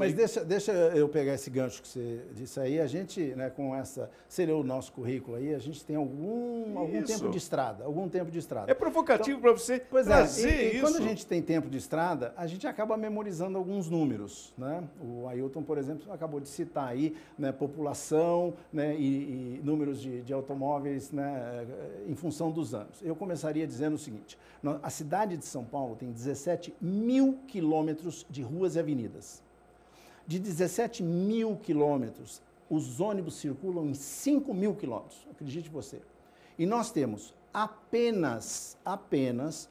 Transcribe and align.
Mas 0.00 0.14
deixa, 0.14 0.44
deixa 0.44 0.72
eu 0.72 1.08
pegar 1.08 1.34
esse 1.34 1.50
gancho 1.50 1.82
que 1.82 1.88
você 1.88 2.20
disse 2.32 2.58
aí. 2.58 2.80
A 2.80 2.86
gente, 2.86 3.20
né, 3.36 3.50
com 3.50 3.74
essa, 3.74 4.10
seria 4.28 4.56
o 4.56 4.62
nosso 4.62 4.92
currículo 4.92 5.36
aí, 5.36 5.54
a 5.54 5.58
gente 5.58 5.84
tem 5.84 5.96
algum, 5.96 6.78
algum 6.78 7.02
tempo 7.02 7.28
de 7.28 7.38
estrada, 7.38 7.84
algum 7.84 8.08
tempo 8.08 8.30
de 8.30 8.38
estrada. 8.38 8.70
É 8.70 8.74
provocativo 8.74 9.38
então, 9.38 9.40
para 9.40 9.52
você 9.52 9.78
pois 9.78 10.06
trazer 10.06 10.48
é, 10.48 10.74
e, 10.74 10.76
e 10.78 10.80
quando 10.80 10.96
a 10.96 11.00
gente 11.02 11.26
tem 11.26 11.42
tempo 11.42 11.68
de 11.68 11.78
estrada, 11.78 12.32
a 12.36 12.46
gente 12.46 12.66
acaba 12.66 12.96
memorizando 12.96 13.58
alguns 13.58 13.88
números, 13.88 14.52
né? 14.56 14.82
O 15.00 15.28
Ailton, 15.28 15.62
por 15.62 15.78
exemplo, 15.78 16.10
acabou 16.12 16.40
de 16.40 16.48
citar 16.48 16.88
aí, 16.88 17.14
né, 17.38 17.52
população, 17.52 18.54
né, 18.72 18.96
e, 18.96 19.58
e 19.58 19.60
números 19.62 20.00
de, 20.00 20.22
de 20.22 20.32
automóveis, 20.32 21.12
né, 21.12 21.66
em 22.06 22.14
função 22.14 22.50
dos 22.50 22.74
anos. 22.74 23.00
Eu 23.02 23.14
começaria 23.14 23.66
dizendo 23.66 23.94
o 23.94 23.98
seguinte, 23.98 24.38
a 24.82 24.90
cidade 24.90 25.36
de 25.36 25.44
São 25.44 25.64
Paulo 25.64 25.96
tem 25.96 26.10
17 26.10 26.74
mil 26.80 27.38
quilômetros 27.46 28.26
de 28.28 28.42
ruas 28.42 28.76
e 28.76 28.78
avenidas. 28.78 29.42
De 30.30 30.38
17 30.38 31.02
mil 31.02 31.56
quilômetros, 31.56 32.40
os 32.70 33.00
ônibus 33.00 33.34
circulam 33.34 33.86
em 33.86 33.94
5 33.94 34.54
mil 34.54 34.76
quilômetros, 34.76 35.26
acredite 35.28 35.68
você. 35.68 36.00
E 36.56 36.64
nós 36.64 36.92
temos 36.92 37.34
apenas, 37.52 38.78
apenas 38.84 39.68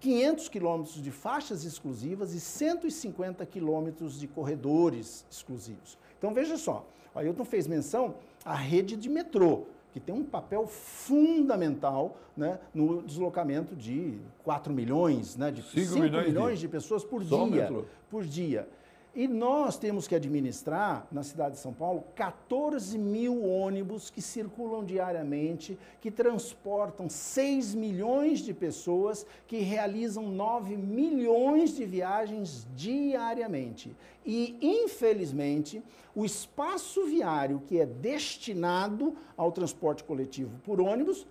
500 0.00 0.48
quilômetros 0.48 1.00
de 1.00 1.12
faixas 1.12 1.64
exclusivas 1.64 2.34
e 2.34 2.40
150 2.40 3.46
quilômetros 3.46 4.18
de 4.18 4.26
corredores 4.26 5.24
exclusivos. 5.30 5.96
Então 6.18 6.34
veja 6.34 6.56
só, 6.56 6.84
o 7.14 7.18
Ailton 7.20 7.44
fez 7.44 7.68
menção 7.68 8.16
à 8.44 8.56
rede 8.56 8.96
de 8.96 9.08
metrô, 9.08 9.66
que 9.92 10.00
tem 10.00 10.12
um 10.12 10.24
papel 10.24 10.66
fundamental 10.66 12.16
né, 12.36 12.58
no 12.74 13.04
deslocamento 13.04 13.76
de 13.76 14.18
4 14.42 14.74
milhões, 14.74 15.36
né, 15.36 15.52
de 15.52 15.62
5, 15.62 15.70
5 15.74 16.00
milhões, 16.00 16.26
milhões 16.26 16.58
de... 16.58 16.66
de 16.66 16.72
pessoas 16.72 17.04
por 17.04 17.22
dia. 17.22 17.84
Por 18.10 18.24
dia. 18.24 18.68
E 19.16 19.26
nós 19.26 19.78
temos 19.78 20.06
que 20.06 20.14
administrar, 20.14 21.08
na 21.10 21.22
cidade 21.22 21.54
de 21.54 21.60
São 21.62 21.72
Paulo, 21.72 22.04
14 22.14 22.98
mil 22.98 23.46
ônibus 23.46 24.10
que 24.10 24.20
circulam 24.20 24.84
diariamente, 24.84 25.78
que 26.02 26.10
transportam 26.10 27.08
6 27.08 27.74
milhões 27.74 28.40
de 28.40 28.52
pessoas, 28.52 29.24
que 29.46 29.60
realizam 29.60 30.28
9 30.28 30.76
milhões 30.76 31.74
de 31.74 31.86
viagens 31.86 32.68
diariamente. 32.76 33.96
E, 34.22 34.54
infelizmente, 34.60 35.82
o 36.14 36.22
espaço 36.22 37.06
viário 37.06 37.62
que 37.66 37.80
é 37.80 37.86
destinado 37.86 39.16
ao 39.34 39.50
transporte 39.50 40.04
coletivo 40.04 40.60
por 40.62 40.78
ônibus 40.78 41.26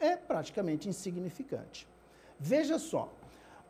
é 0.00 0.16
praticamente 0.16 0.88
insignificante. 0.88 1.86
Veja 2.40 2.78
só, 2.78 3.12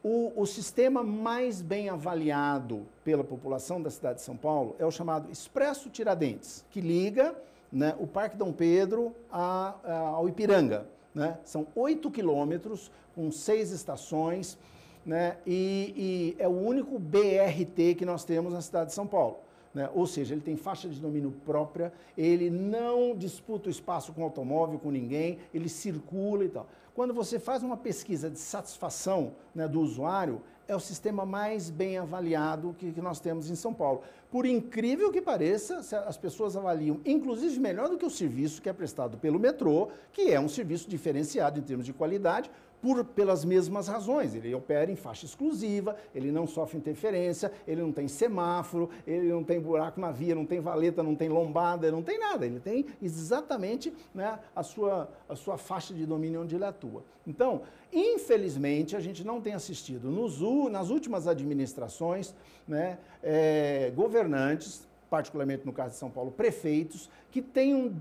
o, 0.09 0.33
o, 0.37 0.47
sistema 0.47 1.03
mais 1.03 1.61
bem 1.61 1.89
avaliado 1.89 2.87
pela 3.03 3.25
população 3.25 3.83
da 3.83 3.91
cidade 3.91 4.21
de 4.21 4.25
São 4.25 4.37
Paulo 4.37 4.77
é 4.79 4.87
o 4.87 4.91
chamado 4.93 5.29
Expresso 5.33 5.91
Tiradentes, 5.91 6.65
que 6.71 6.81
liga 6.81 7.35
né, 7.73 7.93
o 7.99 8.07
Parque 8.07 8.37
Dom 8.37 8.53
Pedro 8.53 9.13
a, 9.29 9.75
a, 9.83 9.99
ao 10.11 10.29
Ipiranga. 10.29 10.87
Né? 11.13 11.37
São 11.43 11.67
oito 11.75 12.09
quilômetros, 12.09 12.89
com 13.17 13.33
seis 13.33 13.73
estações, 13.73 14.57
né? 15.05 15.39
e, 15.45 16.37
e 16.39 16.41
é 16.41 16.47
o 16.47 16.57
único 16.57 17.01
BRT 17.01 17.97
que 17.99 18.05
nós 18.05 18.25
temos 18.25 18.53
na 18.53 18.61
cidade 18.61 18.91
de 18.91 18.95
São 18.95 19.09
Paulo. 19.09 19.39
Né? 19.75 19.91
Ou 19.93 20.07
seja, 20.07 20.35
ele 20.35 20.41
tem 20.41 20.57
faixa 20.57 20.89
de 20.89 21.01
domínio 21.01 21.35
própria, 21.45 21.93
ele 22.17 22.49
não 22.49 23.13
disputa 23.13 23.67
o 23.67 23.73
espaço 23.73 24.13
com 24.13 24.23
automóvel, 24.23 24.79
com 24.79 24.93
ninguém, 24.93 25.39
ele 25.53 25.69
circula 25.69 26.45
e 26.45 26.49
tal. 26.49 26.69
Quando 26.97 27.13
você 27.13 27.39
faz 27.39 27.63
uma 27.63 27.77
pesquisa 27.77 28.31
de 28.31 28.39
satisfação 28.39 29.35
né, 29.55 29.69
do 29.69 29.83
usuário, 29.83 30.41
é 30.67 30.75
o 30.75 30.81
sistema 30.81 31.27
mais 31.27 31.69
bem 31.69 31.99
avaliado 31.99 32.75
que, 32.79 32.91
que, 32.91 33.03
nós 33.03 33.21
temos 33.21 33.51
em 33.51 33.55
São 33.55 33.75
Paulo. 33.75 34.01
Por 34.31 34.47
incrível 34.47 35.13
que 35.13 35.21
pareça, 35.21 35.81
as 36.07 36.17
pessoas 36.17 36.57
avaliam, 36.57 36.99
inclusive 37.05 37.61
melhor 37.61 37.91
do 37.91 37.99
que 37.99 38.07
o 38.07 38.11
serviço 38.11 38.63
que 38.63 38.69
é 38.71 38.73
prestado 38.73 39.19
pelo 39.19 39.39
metrô, 39.39 39.91
que 40.11 40.33
é 40.33 40.41
um 40.41 40.49
serviço 40.49 40.89
diferenciado 40.89 41.61
em 41.61 41.63
termos 41.63 41.85
de 41.85 41.93
qualidade, 41.93 42.51
por, 42.81 43.05
pelas 43.05 43.45
mesmas 43.45 43.89
razões. 43.89 44.35
Ele 44.35 44.55
opera 44.55 44.91
em 44.91 44.97
faixa 44.97 45.25
exclusiva, 45.25 45.97
ele 46.15 46.31
não 46.31 46.47
sofre 46.47 46.79
interferência, 46.79 47.53
ele 47.67 47.81
não 47.81 47.93
tem 47.93 48.09
semáforo, 48.09 48.91
ele 49.07 49.29
não 49.29 49.43
tem 49.43 49.61
buraco 49.61 50.01
na 50.01 50.11
via, 50.11 50.35
não 50.35 50.47
tem 50.47 50.61
valeta, 50.61 51.03
não 51.03 51.15
tem 51.15 51.29
lombada, 51.29 51.91
não 51.91 52.03
tem 52.03 52.19
nada. 52.19 52.47
Ele 52.47 52.61
tem 52.61 52.87
exatamente 53.03 53.93
né, 54.15 54.39
a, 54.55 54.63
sua, 54.63 55.09
a 55.29 55.35
sua 55.37 55.57
faixa 55.57 55.95
de 55.95 56.07
domínio 56.07 56.43
onde 56.43 56.55
ele 56.55 56.65
atua. 56.65 57.05
Então, 57.27 57.63
infelizmente, 57.93 58.95
a 58.95 59.01
gente 59.01 59.25
não 59.25 59.41
tem 59.41 59.55
assistido 59.55 60.11
nos, 60.11 60.41
nas 60.71 60.91
últimas 60.91 61.27
administrações 61.27 62.35
né, 62.69 62.99
é, 63.23 63.93
governantes, 63.95 64.87
particularmente 65.11 65.65
no 65.65 65.73
caso 65.73 65.91
de 65.91 65.97
São 65.97 66.11
Paulo, 66.11 66.31
prefeitos, 66.31 67.11
que 67.31 67.43
tenham 67.43 67.93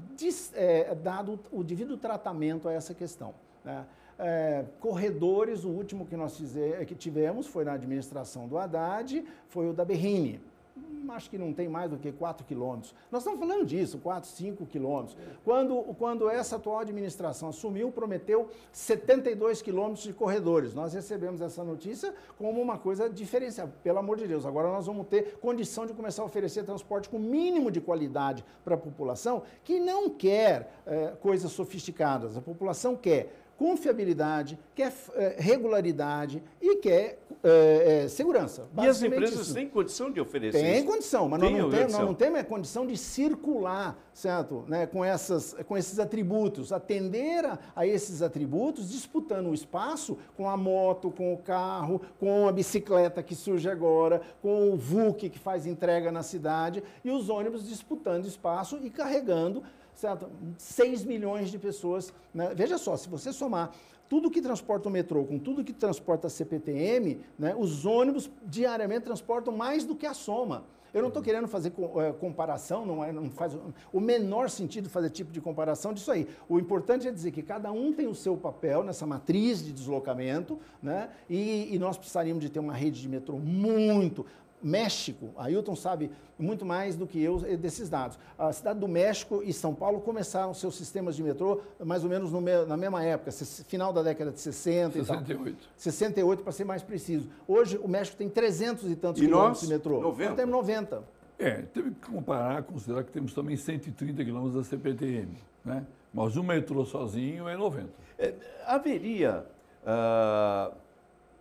é, 0.53 0.93
dado 0.95 1.39
o 1.51 1.63
devido 1.63 1.97
tratamento 1.97 2.67
a 2.67 2.73
essa 2.73 2.93
questão. 2.93 3.33
Né? 3.63 3.85
É, 4.17 4.63
corredores, 4.79 5.65
o 5.65 5.69
último 5.69 6.05
que 6.05 6.15
nós 6.15 6.37
fizer, 6.37 6.85
que 6.85 6.95
tivemos 6.95 7.47
foi 7.47 7.65
na 7.65 7.73
administração 7.73 8.47
do 8.47 8.57
Haddad, 8.57 9.25
foi 9.49 9.69
o 9.69 9.73
da 9.73 9.83
Berrini. 9.83 10.39
Hum, 10.77 11.09
acho 11.11 11.29
que 11.29 11.37
não 11.37 11.53
tem 11.53 11.69
mais 11.69 11.89
do 11.89 11.97
que 11.97 12.11
4 12.11 12.45
quilômetros. 12.45 12.93
Nós 13.09 13.21
estamos 13.21 13.39
falando 13.39 13.65
disso, 13.65 13.97
4, 13.97 14.29
5 14.29 14.65
quilômetros. 14.65 15.17
Quando, 15.43 15.81
quando 15.97 16.29
essa 16.29 16.57
atual 16.57 16.79
administração 16.79 17.49
assumiu, 17.49 17.91
prometeu 17.91 18.49
72 18.73 19.61
quilômetros 19.61 20.03
de 20.03 20.11
corredores. 20.11 20.73
Nós 20.73 20.93
recebemos 20.93 21.39
essa 21.39 21.63
notícia 21.63 22.13
como 22.37 22.61
uma 22.61 22.77
coisa 22.77 23.09
diferenciada. 23.09 23.73
Pelo 23.83 23.99
amor 23.99 24.17
de 24.17 24.27
Deus, 24.27 24.45
agora 24.45 24.67
nós 24.67 24.85
vamos 24.85 25.07
ter 25.07 25.37
condição 25.39 25.85
de 25.85 25.93
começar 25.93 26.23
a 26.23 26.25
oferecer 26.25 26.63
transporte 26.65 27.07
com 27.07 27.17
mínimo 27.17 27.71
de 27.71 27.79
qualidade 27.79 28.43
para 28.63 28.75
a 28.75 28.77
população 28.77 29.43
que 29.63 29.79
não 29.79 30.09
quer 30.09 30.73
é, 30.85 31.13
coisas 31.21 31.51
sofisticadas. 31.53 32.35
A 32.35 32.41
população 32.41 32.97
quer 32.97 33.44
confiabilidade, 33.57 34.59
quer 34.73 34.93
é, 35.13 35.35
regularidade 35.38 36.43
e 36.61 36.75
quer 36.77 37.19
é, 37.43 38.03
é, 38.03 38.07
segurança. 38.07 38.67
E 38.77 38.88
as 38.88 39.01
empresas 39.01 39.53
têm 39.53 39.69
condição 39.69 40.11
de 40.11 40.19
oferecer 40.19 40.59
Tem 40.59 40.77
isso? 40.77 40.85
condição, 40.85 41.29
mas 41.29 41.39
Tem 41.39 41.51
nós, 41.51 41.61
não 41.61 41.69
temos, 41.69 41.93
nós 41.93 42.01
não 42.01 42.13
temos 42.13 42.39
a 42.39 42.43
condição 42.43 42.85
de 42.85 42.97
circular, 42.97 43.97
certo? 44.13 44.66
Né, 44.67 44.85
com, 44.85 45.05
essas, 45.05 45.55
com 45.67 45.77
esses 45.77 45.99
atributos, 45.99 46.73
atender 46.73 47.45
a, 47.45 47.59
a, 47.75 47.88
esses 47.88 48.21
atributos, 48.21 48.91
disputando 48.91 49.47
o 49.47 49.53
espaço 49.53 50.17
com 50.35 50.49
a 50.49 50.57
moto, 50.57 51.11
com 51.11 51.33
o 51.33 51.37
carro, 51.37 52.01
com 52.19 52.47
a 52.47 52.51
bicicleta 52.51 53.23
que 53.23 53.35
surge 53.35 53.69
agora, 53.69 54.22
com 54.41 54.72
o 54.72 54.75
VUC 54.75 55.29
que 55.29 55.39
faz 55.39 55.66
entrega 55.66 56.11
na 56.11 56.23
cidade 56.23 56.83
e 57.03 57.11
os 57.11 57.29
ônibus 57.29 57.67
disputando 57.67 58.25
espaço 58.25 58.79
e 58.81 58.89
carregando 58.89 59.63
certo? 59.95 60.29
6 60.57 61.03
milhões 61.03 61.50
de 61.50 61.57
pessoas. 61.57 62.13
Né? 62.33 62.53
Veja 62.56 62.78
só, 62.78 62.95
se 62.95 63.09
você 63.09 63.33
somar 63.33 63.72
tudo 64.08 64.29
que 64.29 64.41
transporta 64.41 64.87
o 64.87 64.91
metrô 64.91 65.23
com 65.25 65.40
tudo 65.40 65.64
que 65.64 65.73
transporta 65.73 66.28
a 66.28 66.29
CPTM, 66.29 67.22
né, 67.40 67.55
os 67.58 67.85
ônibus 67.85 68.29
diariamente 68.46 69.05
transportam 69.05 69.55
mais 69.55 69.84
do 69.84 69.96
que 69.96 70.05
a 70.05 70.14
soma. 70.14 70.64
Eu 70.96 71.02
não 71.02 71.09
estou 71.09 71.22
querendo 71.22 71.46
fazer 71.46 71.73
é, 71.97 72.14
comparação, 72.14 72.85
não, 72.85 73.03
é, 73.03 73.11
não 73.11 73.29
faz 73.29 73.53
o 73.91 73.99
menor 73.99 74.49
sentido 74.49 74.90
fazer 74.90 75.09
tipo 75.09 75.29
de 75.29 75.41
comparação 75.41 75.93
disso 75.93 76.09
aí. 76.09 76.25
O 76.47 76.58
importante 76.58 77.05
é 77.05 77.11
dizer 77.11 77.31
que 77.31 77.41
cada 77.41 77.69
um 77.69 77.91
tem 77.91 78.08
o 78.08 78.16
seu 78.16 78.37
papel 78.37 78.81
nessa 78.81 79.05
matriz 79.05 79.61
de 79.61 79.73
deslocamento, 79.73 80.58
né? 80.81 81.09
E, 81.29 81.75
e 81.75 81.78
nós 81.78 81.97
precisaríamos 81.97 82.41
de 82.41 82.49
ter 82.49 82.59
uma 82.59 82.72
rede 82.72 83.02
de 83.02 83.09
metrô 83.09 83.37
muito, 83.37 84.25
México, 84.66 85.29
Ailton 85.38 85.76
sabe 85.76 86.09
muito 86.40 86.66
mais 86.66 86.96
do 86.96 87.06
que 87.06 87.22
eu 87.22 87.38
desses 87.56 87.88
dados. 87.88 88.17
A 88.35 88.52
cidade 88.52 88.79
do 88.79 88.88
México 88.88 89.44
e 89.46 89.53
São 89.53 89.76
Paulo 89.76 90.02
começaram 90.02 90.56
seus 90.56 90.76
sistemas 90.76 91.16
de 91.16 91.22
metrô 91.22 91.62
mais 91.84 92.03
ou 92.03 92.09
menos 92.09 92.32
me, 92.32 92.66
na 92.66 92.76
mesma 92.76 93.03
época, 93.03 93.32
final 93.67 93.94
da 93.94 94.02
década 94.02 94.32
de 94.32 94.40
60 94.40 94.94
68. 94.94 95.70
68, 95.78 96.41
para 96.41 96.52
ser 96.52 96.64
mais 96.64 96.82
preciso. 96.82 97.29
Hoje 97.47 97.78
o 97.78 97.88
México 97.88 98.17
tem 98.17 98.28
300 98.28 98.90
e 98.90 98.96
tantos 98.96 99.22
e 99.22 99.28
quilômetros 99.28 99.62
de 99.62 99.67
metrô. 99.67 100.02
90? 100.02 100.29
Nós 100.29 100.35
temos 100.35 100.52
90. 100.52 101.03
É, 101.38 101.52
teve 101.62 101.91
que 101.91 102.09
comparar, 102.09 102.64
considerar 102.64 103.03
que 103.03 103.12
temos 103.12 103.35
também 103.35 103.56
130 103.56 104.26
quilômetros 104.26 104.56
da 104.56 104.64
CPTM, 104.64 105.38
né? 105.64 105.85
Mas 106.12 106.35
o 106.38 106.44
metrô 106.44 106.84
sozinho 106.85 107.47
é 107.47 107.56
90. 107.56 107.90
É, 108.17 108.34
haveria, 108.66 109.46
uh, 109.84 110.76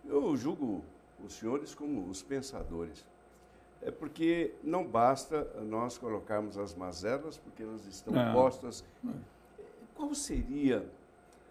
eu 0.07 0.37
julgo 0.37 0.83
os 1.25 1.33
senhores 1.33 1.73
como 1.73 2.07
os 2.07 2.21
pensadores. 2.21 3.03
É 3.85 3.91
porque 3.91 4.53
não 4.63 4.83
basta 4.83 5.47
nós 5.61 5.97
colocarmos 5.97 6.57
as 6.57 6.73
mazelas, 6.73 7.37
porque 7.37 7.61
elas 7.61 7.85
estão 7.85 8.13
não. 8.13 8.33
postas. 8.33 8.83
Qual 9.93 10.13
seria, 10.15 10.85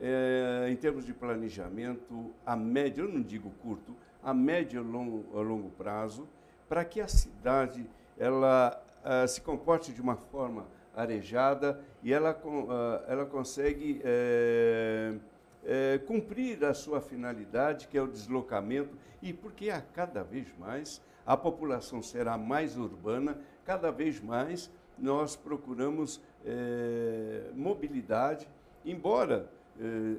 é, 0.00 0.66
em 0.68 0.74
termos 0.74 1.06
de 1.06 1.14
planejamento, 1.14 2.32
a 2.44 2.56
média, 2.56 3.02
eu 3.02 3.08
não 3.08 3.22
digo 3.22 3.50
curto, 3.62 3.94
a 4.22 4.34
médio 4.34 4.82
e 4.82 4.84
longo, 4.84 5.38
a 5.38 5.42
longo 5.42 5.70
prazo, 5.70 6.26
para 6.68 6.84
que 6.84 7.00
a 7.00 7.06
cidade 7.06 7.86
ela 8.18 8.82
uh, 9.04 9.28
se 9.28 9.40
comporte 9.40 9.92
de 9.92 10.00
uma 10.00 10.16
forma 10.16 10.66
arejada 10.96 11.80
e 12.02 12.12
ela, 12.12 12.32
uh, 12.44 13.04
ela 13.06 13.26
consegue 13.26 14.00
uh, 14.00 15.20
é, 15.66 15.98
cumprir 16.06 16.64
a 16.64 16.74
sua 16.74 17.00
finalidade, 17.00 17.88
que 17.88 17.96
é 17.96 18.02
o 18.02 18.06
deslocamento, 18.06 18.96
e 19.22 19.32
porque 19.32 19.70
a 19.70 19.80
cada 19.80 20.22
vez 20.22 20.46
mais 20.58 21.00
a 21.26 21.36
população 21.36 22.02
será 22.02 22.36
mais 22.36 22.76
urbana, 22.76 23.38
cada 23.64 23.90
vez 23.90 24.20
mais 24.20 24.70
nós 24.98 25.34
procuramos 25.34 26.20
é, 26.44 27.50
mobilidade, 27.54 28.48
embora 28.84 29.50
é, 29.80 30.16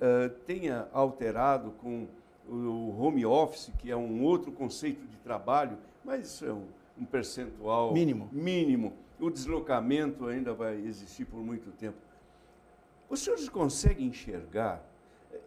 é, 0.00 0.28
tenha 0.46 0.88
alterado 0.92 1.72
com 1.72 2.06
o 2.48 2.94
home 2.98 3.26
office, 3.26 3.70
que 3.78 3.90
é 3.90 3.96
um 3.96 4.22
outro 4.22 4.50
conceito 4.50 5.06
de 5.06 5.16
trabalho, 5.18 5.76
mas 6.02 6.26
isso 6.26 6.46
é 6.46 6.52
um, 6.52 6.66
um 6.98 7.04
percentual 7.04 7.92
mínimo. 7.92 8.28
mínimo. 8.32 8.94
O 9.20 9.30
deslocamento 9.30 10.26
ainda 10.26 10.54
vai 10.54 10.76
existir 10.76 11.26
por 11.26 11.40
muito 11.40 11.70
tempo. 11.72 11.98
Os 13.08 13.20
senhores 13.20 13.48
conseguem 13.48 14.06
enxergar, 14.06 14.82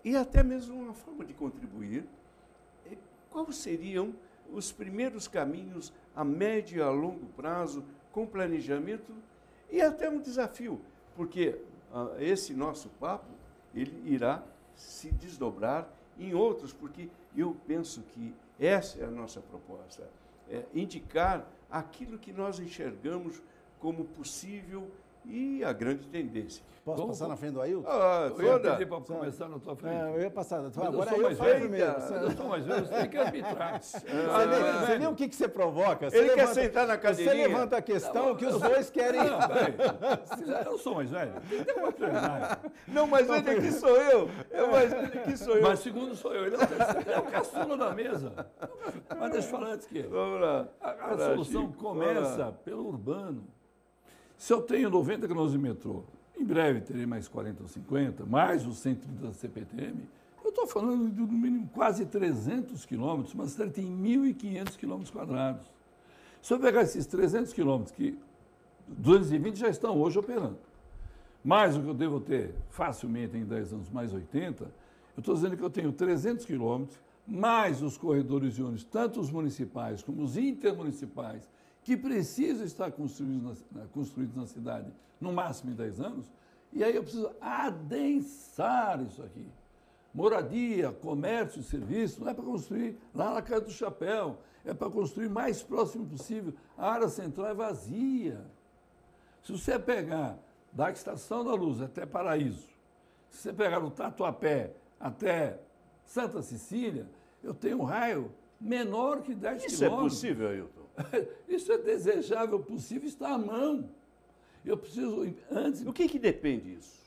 e 0.03 0.15
até 0.15 0.43
mesmo 0.43 0.79
uma 0.79 0.93
forma 0.93 1.25
de 1.25 1.33
contribuir, 1.33 2.05
quais 3.31 3.55
seriam 3.55 4.13
os 4.51 4.71
primeiros 4.71 5.27
caminhos 5.27 5.93
a 6.15 6.23
médio 6.23 6.79
e 6.79 6.81
a 6.81 6.89
longo 6.89 7.25
prazo 7.35 7.83
com 8.11 8.25
planejamento 8.25 9.13
e 9.69 9.81
até 9.81 10.09
um 10.09 10.19
desafio, 10.19 10.81
porque 11.15 11.57
uh, 11.93 12.19
esse 12.19 12.53
nosso 12.53 12.89
papo 12.89 13.31
ele 13.73 14.01
irá 14.05 14.43
se 14.75 15.11
desdobrar 15.11 15.87
em 16.19 16.33
outros, 16.33 16.73
porque 16.73 17.09
eu 17.35 17.55
penso 17.65 18.01
que 18.01 18.33
essa 18.59 18.99
é 18.99 19.05
a 19.05 19.11
nossa 19.11 19.39
proposta, 19.39 20.07
é 20.49 20.63
indicar 20.73 21.47
aquilo 21.69 22.19
que 22.19 22.33
nós 22.33 22.59
enxergamos 22.59 23.41
como 23.79 24.03
possível 24.05 24.91
e 25.25 25.63
a 25.63 25.73
grande 25.73 26.07
tendência. 26.07 26.63
Posso 26.83 26.97
Como? 26.97 27.09
passar 27.09 27.27
na 27.27 27.35
frente 27.35 27.53
do 27.53 27.61
Ailton? 27.61 27.87
Ah, 27.87 28.31
eu 28.35 28.43
ia 28.43 28.59
pedir 28.59 28.87
para 28.87 29.01
começar 29.01 29.47
na 29.47 29.59
tua 29.59 29.75
frente. 29.75 29.93
É, 29.93 30.15
eu 30.15 30.21
ia 30.21 30.31
passar. 30.31 30.63
Mas 30.63 30.75
agora 30.75 31.15
eu, 31.15 31.29
eu 31.29 31.35
falo 31.35 31.59
primeiro. 31.59 31.91
Eu 31.91 32.31
sou 32.31 32.47
mais 32.47 32.65
velho, 32.65 32.85
você 32.87 32.95
tem 32.95 33.09
que 33.09 33.17
arbitrar. 33.17 33.81
Você, 33.81 33.97
ah, 34.07 34.97
vê, 34.97 35.07
o 35.07 35.15
que, 35.15 35.29
que 35.29 35.35
você 35.35 35.47
provoca. 35.47 36.09
Você 36.09 36.17
Ele 36.17 36.29
levanta, 36.29 36.47
quer 36.47 36.53
sentar 36.53 36.87
na 36.87 36.97
cadeirinha. 36.97 37.35
Você 37.35 37.47
levanta 37.47 37.77
a 37.77 37.81
questão 37.81 38.25
não, 38.27 38.35
que 38.35 38.45
os 38.45 38.59
dois 38.59 38.89
querem... 38.89 39.21
Não, 39.21 40.57
eu 40.57 40.65
não 40.65 40.77
sou 40.77 40.95
mais 40.95 41.09
velho. 41.09 41.33
Não, 42.87 43.07
mais 43.07 43.27
velho 43.27 43.51
aqui 43.51 43.71
sou 43.71 43.97
eu. 43.97 44.29
É 44.49 44.65
mais 44.65 44.91
velho 44.91 45.05
aqui 45.05 45.37
sou 45.37 45.55
eu. 45.55 45.63
Mas 45.63 45.79
segundo 45.79 46.15
sou 46.15 46.33
eu. 46.33 46.47
Ele 46.47 46.55
é 46.55 46.57
o, 46.57 47.01
ele 47.01 47.11
é 47.11 47.19
o 47.19 47.23
caçula 47.23 47.77
da 47.77 47.93
mesa. 47.93 48.33
Mas 49.17 49.31
deixa 49.31 49.47
eu 49.47 49.51
falar 49.51 49.73
antes 49.73 49.87
que... 49.87 50.01
Vamos 50.03 50.41
lá. 50.41 50.67
A, 50.81 50.91
a 50.91 51.17
solução 51.17 51.71
começa 51.71 52.51
pelo 52.63 52.87
urbano. 52.87 53.47
Se 54.41 54.51
eu 54.51 54.59
tenho 54.59 54.89
90 54.89 55.27
quilômetros 55.27 55.51
de 55.51 55.59
metrô, 55.59 56.03
em 56.35 56.43
breve 56.43 56.81
terei 56.81 57.05
mais 57.05 57.27
40 57.27 57.61
ou 57.61 57.69
50, 57.69 58.25
mais 58.25 58.65
os 58.65 58.79
130 58.79 59.27
da 59.27 59.33
CPTM, 59.33 60.01
eu 60.43 60.49
estou 60.49 60.65
falando 60.65 61.11
de 61.11 61.21
no 61.21 61.27
mínimo 61.27 61.69
quase 61.71 62.07
300 62.07 62.83
quilômetros, 62.83 63.35
uma 63.35 63.45
cidade 63.45 63.69
tem 63.69 63.85
1.500 63.85 64.77
quilômetros 64.77 65.11
quadrados. 65.11 65.67
Se 66.41 66.51
eu 66.51 66.59
pegar 66.59 66.81
esses 66.81 67.05
300 67.05 67.53
quilômetros, 67.53 67.95
que 67.95 68.17
220 68.87 69.59
já 69.59 69.69
estão 69.69 70.01
hoje 70.01 70.17
operando, 70.17 70.57
mais 71.43 71.77
o 71.77 71.83
que 71.83 71.89
eu 71.89 71.93
devo 71.93 72.19
ter 72.19 72.55
facilmente 72.71 73.37
em 73.37 73.45
10 73.45 73.73
anos, 73.73 73.89
mais 73.91 74.11
80, 74.11 74.63
eu 74.63 74.71
estou 75.19 75.35
dizendo 75.35 75.55
que 75.55 75.63
eu 75.63 75.69
tenho 75.69 75.91
300 75.91 76.47
quilômetros, 76.47 76.99
mais 77.27 77.83
os 77.83 77.95
corredores 77.95 78.55
de 78.55 78.63
ônibus, 78.63 78.85
tanto 78.85 79.19
os 79.19 79.29
municipais 79.29 80.01
como 80.01 80.23
os 80.23 80.35
intermunicipais, 80.35 81.47
que 81.83 81.97
precisam 81.97 82.65
estar 82.65 82.91
construídos 82.91 83.63
na, 83.71 83.85
construídos 83.87 84.35
na 84.35 84.45
cidade 84.45 84.91
no 85.19 85.31
máximo 85.31 85.71
em 85.71 85.75
10 85.75 86.01
anos, 86.01 86.31
e 86.73 86.83
aí 86.83 86.95
eu 86.95 87.03
preciso 87.03 87.31
adensar 87.39 89.01
isso 89.01 89.21
aqui. 89.21 89.45
Moradia, 90.13 90.91
comércio, 90.91 91.63
serviço, 91.63 92.21
não 92.21 92.29
é 92.29 92.33
para 92.33 92.43
construir 92.43 92.97
lá 93.13 93.33
na 93.33 93.41
Casa 93.41 93.61
do 93.61 93.71
Chapéu, 93.71 94.37
é 94.65 94.73
para 94.73 94.89
construir 94.89 95.29
mais 95.29 95.63
próximo 95.63 96.05
possível. 96.05 96.53
A 96.77 96.91
área 96.91 97.09
central 97.09 97.47
é 97.47 97.53
vazia. 97.53 98.45
Se 99.41 99.51
você 99.51 99.79
pegar 99.79 100.37
da 100.71 100.91
Estação 100.91 101.43
da 101.43 101.53
Luz 101.53 101.81
até 101.81 102.05
Paraíso, 102.05 102.67
se 103.29 103.39
você 103.41 103.53
pegar 103.53 103.83
o 103.83 103.89
Tatuapé 103.89 104.73
até 104.99 105.59
Santa 106.05 106.41
Cecília, 106.41 107.09
eu 107.41 107.53
tenho 107.53 107.79
um 107.79 107.83
raio 107.83 108.31
menor 108.59 109.21
que 109.21 109.33
10 109.33 109.65
Isso 109.65 109.77
quilômetros. 109.77 110.13
Isso 110.17 110.25
é 110.25 110.29
possível, 110.29 110.49
Ailton? 110.49 110.80
Isso 111.47 111.71
é 111.71 111.77
desejável, 111.77 112.59
possível, 112.59 113.07
está 113.07 113.33
à 113.33 113.37
mão. 113.37 113.89
Eu 114.63 114.77
preciso, 114.77 115.33
antes... 115.49 115.81
Do 115.81 115.91
que, 115.91 116.07
que 116.07 116.19
depende 116.19 116.75
isso? 116.75 117.01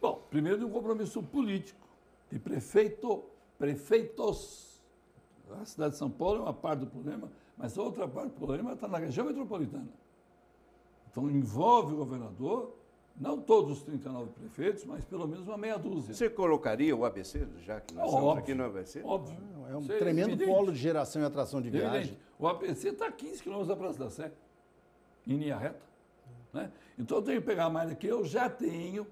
Bom, 0.00 0.20
primeiro 0.28 0.58
de 0.58 0.64
um 0.64 0.70
compromisso 0.70 1.22
político, 1.22 1.80
de 2.30 2.38
prefeito, 2.38 3.24
prefeitos. 3.58 4.82
A 5.60 5.64
cidade 5.64 5.92
de 5.92 5.98
São 5.98 6.10
Paulo 6.10 6.40
é 6.40 6.42
uma 6.42 6.52
parte 6.52 6.80
do 6.80 6.86
problema, 6.86 7.30
mas 7.56 7.78
a 7.78 7.82
outra 7.82 8.08
parte 8.08 8.30
do 8.30 8.34
problema 8.34 8.72
está 8.72 8.88
na 8.88 8.98
região 8.98 9.24
metropolitana. 9.24 9.88
Então, 11.10 11.30
envolve 11.30 11.94
o 11.94 11.96
governador, 11.98 12.74
não 13.20 13.38
todos 13.40 13.78
os 13.78 13.82
39 13.84 14.30
prefeitos, 14.30 14.84
mas 14.84 15.04
pelo 15.04 15.28
menos 15.28 15.46
uma 15.46 15.58
meia 15.58 15.78
dúzia. 15.78 16.14
Você 16.14 16.28
colocaria 16.28 16.96
o 16.96 17.04
ABC, 17.04 17.46
já 17.58 17.80
que 17.80 17.94
nós 17.94 18.06
óbvio, 18.06 18.18
estamos 18.18 18.38
aqui 18.38 18.54
no 18.54 18.64
ABC? 18.64 19.02
Óbvio. 19.04 19.36
É 19.70 19.76
um 19.76 19.86
tremendo 19.86 20.30
evidente. 20.30 20.50
polo 20.50 20.72
de 20.72 20.78
geração 20.78 21.22
e 21.22 21.24
atração 21.24 21.60
de 21.60 21.70
viagem. 21.70 22.00
Evidente. 22.00 22.20
O 22.42 22.48
ABC 22.48 22.88
está 22.88 23.06
a 23.06 23.12
15 23.12 23.40
quilômetros 23.40 23.68
da 23.68 23.76
Praça 23.76 23.98
da 24.00 24.10
Sé, 24.10 24.32
em 25.28 25.36
linha 25.36 25.56
reta. 25.56 25.80
Né? 26.52 26.72
Então 26.98 27.18
eu 27.18 27.22
tenho 27.22 27.40
que 27.40 27.46
pegar 27.46 27.66
a 27.66 27.70
malha 27.70 27.94
que 27.94 28.04
eu 28.04 28.24
já 28.24 28.50
tenho, 28.50 29.06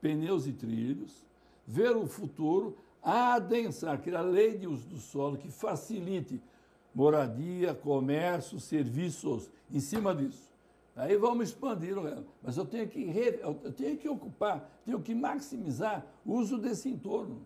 pneus 0.00 0.46
e 0.46 0.54
trilhos, 0.54 1.22
ver 1.66 1.94
o 1.94 2.06
futuro, 2.06 2.78
adensar, 3.02 4.00
criar 4.00 4.22
lei 4.22 4.56
de 4.56 4.66
uso 4.66 4.86
do 4.86 4.96
solo 4.96 5.36
que 5.36 5.50
facilite 5.50 6.40
moradia, 6.94 7.74
comércio, 7.74 8.58
serviços 8.58 9.50
em 9.70 9.78
cima 9.78 10.14
disso. 10.14 10.50
Aí 10.96 11.14
vamos 11.14 11.50
expandir, 11.50 11.94
mas 12.42 12.56
eu 12.56 12.64
tenho 12.64 12.88
que, 12.88 13.02
eu 13.42 13.72
tenho 13.74 13.98
que 13.98 14.08
ocupar, 14.08 14.66
tenho 14.82 15.02
que 15.02 15.14
maximizar 15.14 16.06
o 16.24 16.32
uso 16.32 16.56
desse 16.56 16.88
entorno. 16.88 17.42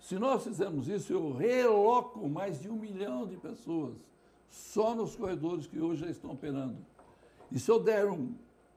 Se 0.00 0.18
nós 0.18 0.44
fizermos 0.44 0.88
isso, 0.88 1.12
eu 1.12 1.32
reloco 1.32 2.28
mais 2.28 2.60
de 2.60 2.68
um 2.68 2.76
milhão 2.76 3.26
de 3.26 3.36
pessoas 3.36 3.96
só 4.48 4.94
nos 4.94 5.14
corredores 5.14 5.66
que 5.66 5.78
hoje 5.78 6.02
já 6.02 6.10
estão 6.10 6.30
operando. 6.30 6.76
E 7.50 7.58
se 7.58 7.70
eu 7.70 7.82
der 7.82 8.06
um 8.06 8.34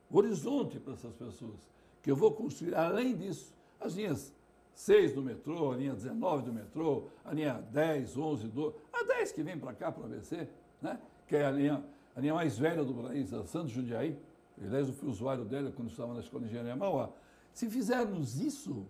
horizonte 0.09 0.79
para 0.79 0.93
essas 0.93 1.13
pessoas, 1.13 1.69
que 2.01 2.11
eu 2.11 2.15
vou 2.15 2.31
construir, 2.31 2.75
além 2.75 3.15
disso, 3.15 3.53
as 3.79 3.93
linhas 3.93 4.33
6 4.73 5.13
do 5.13 5.21
metrô, 5.21 5.71
a 5.71 5.77
linha 5.77 5.93
19 5.93 6.43
do 6.43 6.53
metrô, 6.53 7.03
a 7.23 7.33
linha 7.33 7.53
10, 7.71 8.17
11, 8.17 8.47
12, 8.47 8.75
a 8.91 9.03
10 9.03 9.31
que 9.31 9.43
vem 9.43 9.57
para 9.57 9.73
cá, 9.73 9.91
para 9.91 10.03
o 10.03 10.05
ABC, 10.05 10.47
né? 10.81 10.99
que 11.27 11.35
é 11.35 11.45
a 11.45 11.51
linha 11.51 11.83
a 12.15 12.19
linha 12.19 12.33
mais 12.33 12.57
velha 12.57 12.83
do 12.83 12.93
país, 12.93 13.33
a 13.33 13.45
Santos 13.45 13.71
Jundiaí, 13.71 14.17
aliás, 14.61 14.87
eu 14.87 14.93
fui 14.93 15.09
usuário 15.09 15.45
dela 15.45 15.71
quando 15.71 15.89
estava 15.89 16.13
na 16.13 16.19
Escola 16.19 16.43
de 16.43 16.49
Engenharia 16.49 16.75
Mauá. 16.75 17.09
Se 17.53 17.69
fizermos 17.69 18.39
isso 18.39 18.85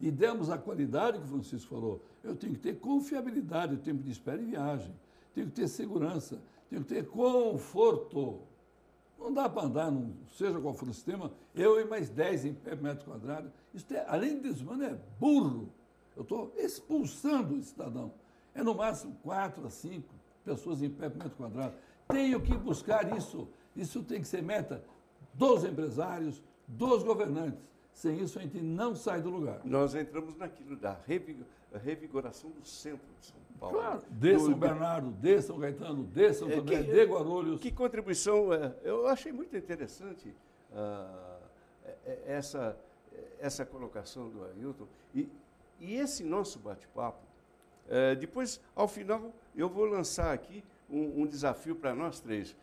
e 0.00 0.10
dermos 0.10 0.50
a 0.50 0.58
qualidade 0.58 1.18
que 1.18 1.24
o 1.24 1.28
Francisco 1.28 1.74
falou, 1.74 2.02
eu 2.22 2.34
tenho 2.34 2.54
que 2.54 2.60
ter 2.60 2.78
confiabilidade, 2.78 3.74
o 3.74 3.78
tempo 3.78 4.02
de 4.02 4.10
espera 4.10 4.40
e 4.40 4.44
viagem, 4.44 4.94
tenho 5.34 5.46
que 5.46 5.54
ter 5.54 5.68
segurança, 5.68 6.40
tenho 6.68 6.82
que 6.82 6.94
ter 6.94 7.06
conforto. 7.06 8.40
Não 9.18 9.32
dá 9.32 9.48
para 9.48 9.62
andar, 9.66 9.90
num, 9.90 10.14
seja 10.36 10.60
qual 10.60 10.74
for 10.74 10.88
o 10.88 10.94
sistema, 10.94 11.32
eu 11.54 11.80
e 11.80 11.84
mais 11.84 12.10
10 12.10 12.44
em 12.44 12.54
pé 12.54 12.76
metro 12.76 13.04
quadrado. 13.04 13.50
Isso 13.72 13.86
é, 13.94 14.04
além 14.08 14.36
de 14.36 14.42
desumano, 14.42 14.84
é 14.84 14.98
burro. 15.18 15.70
Eu 16.14 16.22
estou 16.22 16.52
expulsando 16.56 17.54
o 17.54 17.62
cidadão. 17.62 18.12
É 18.54 18.62
no 18.62 18.74
máximo 18.74 19.16
4 19.22 19.66
a 19.66 19.70
5 19.70 20.14
pessoas 20.44 20.82
em 20.82 20.90
pé 20.90 21.08
metro 21.08 21.36
quadrado. 21.36 21.74
Tenho 22.08 22.40
que 22.40 22.56
buscar 22.56 23.16
isso. 23.16 23.48
Isso 23.74 24.02
tem 24.02 24.20
que 24.20 24.28
ser 24.28 24.42
meta 24.42 24.82
dos 25.34 25.64
empresários, 25.64 26.42
dos 26.66 27.02
governantes. 27.02 27.60
Sem 27.96 28.20
isso, 28.20 28.38
a 28.38 28.42
gente 28.42 28.60
não 28.60 28.94
sai 28.94 29.22
do 29.22 29.30
lugar. 29.30 29.62
Nós 29.64 29.94
entramos 29.94 30.36
naquilo 30.36 30.76
da 30.76 31.00
revigoração 31.82 32.50
do 32.50 32.62
centro 32.62 33.08
de 33.18 33.24
São 33.24 33.40
Paulo. 33.58 33.78
Claro, 33.78 34.02
de 34.10 34.34
do, 34.34 34.38
São 34.38 34.52
Bernardo, 34.52 35.10
de 35.12 35.40
São 35.40 35.58
Caetano, 35.58 36.04
de 36.04 36.34
São 36.34 36.50
é, 36.50 36.56
Tomé, 36.56 36.82
de 36.82 37.04
Guarulhos. 37.04 37.58
Que 37.58 37.72
contribuição, 37.72 38.52
é, 38.52 38.74
eu 38.82 39.06
achei 39.06 39.32
muito 39.32 39.56
interessante 39.56 40.28
uh, 40.72 41.40
essa, 42.26 42.78
essa 43.40 43.64
colocação 43.64 44.28
do 44.28 44.44
Ailton. 44.44 44.86
E, 45.14 45.26
e 45.80 45.94
esse 45.94 46.22
nosso 46.22 46.58
bate-papo, 46.58 47.24
uh, 47.86 48.14
depois, 48.16 48.60
ao 48.74 48.86
final, 48.86 49.34
eu 49.56 49.70
vou 49.70 49.86
lançar 49.86 50.34
aqui 50.34 50.62
um, 50.90 51.22
um 51.22 51.26
desafio 51.26 51.74
para 51.74 51.94
nós 51.94 52.20
três. 52.20 52.54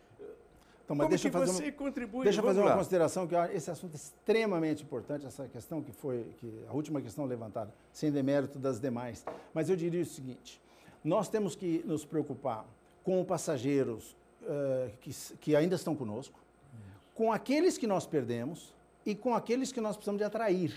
Então, 0.93 0.95
mas 0.95 1.05
Como 1.05 1.09
deixa 1.09 1.29
que 1.29 1.37
fazer 1.37 1.51
você 1.51 1.71
contribui? 1.71 2.23
Deixa 2.23 2.39
eu 2.39 2.45
fazer 2.45 2.59
lá. 2.61 2.67
uma 2.67 2.77
consideração 2.77 3.27
que 3.27 3.35
esse 3.53 3.69
assunto 3.69 3.93
é 3.93 3.95
extremamente 3.95 4.83
importante, 4.83 5.25
essa 5.25 5.47
questão 5.47 5.81
que 5.81 5.91
foi 5.91 6.25
que 6.37 6.63
a 6.69 6.73
última 6.73 7.01
questão 7.01 7.25
levantada, 7.25 7.73
sem 7.91 8.11
demérito 8.11 8.59
das 8.59 8.79
demais. 8.79 9.25
Mas 9.53 9.69
eu 9.69 9.75
diria 9.75 10.01
o 10.01 10.05
seguinte: 10.05 10.61
nós 11.03 11.27
temos 11.27 11.55
que 11.55 11.83
nos 11.85 12.05
preocupar 12.05 12.65
com 13.03 13.23
passageiros 13.25 14.15
uh, 14.43 14.91
que, 15.01 15.11
que 15.39 15.55
ainda 15.55 15.75
estão 15.75 15.95
conosco, 15.95 16.39
com 17.13 17.31
aqueles 17.31 17.77
que 17.77 17.87
nós 17.87 18.05
perdemos 18.05 18.73
e 19.05 19.13
com 19.13 19.35
aqueles 19.35 19.71
que 19.71 19.81
nós 19.81 19.95
precisamos 19.95 20.19
de 20.19 20.25
atrair. 20.25 20.73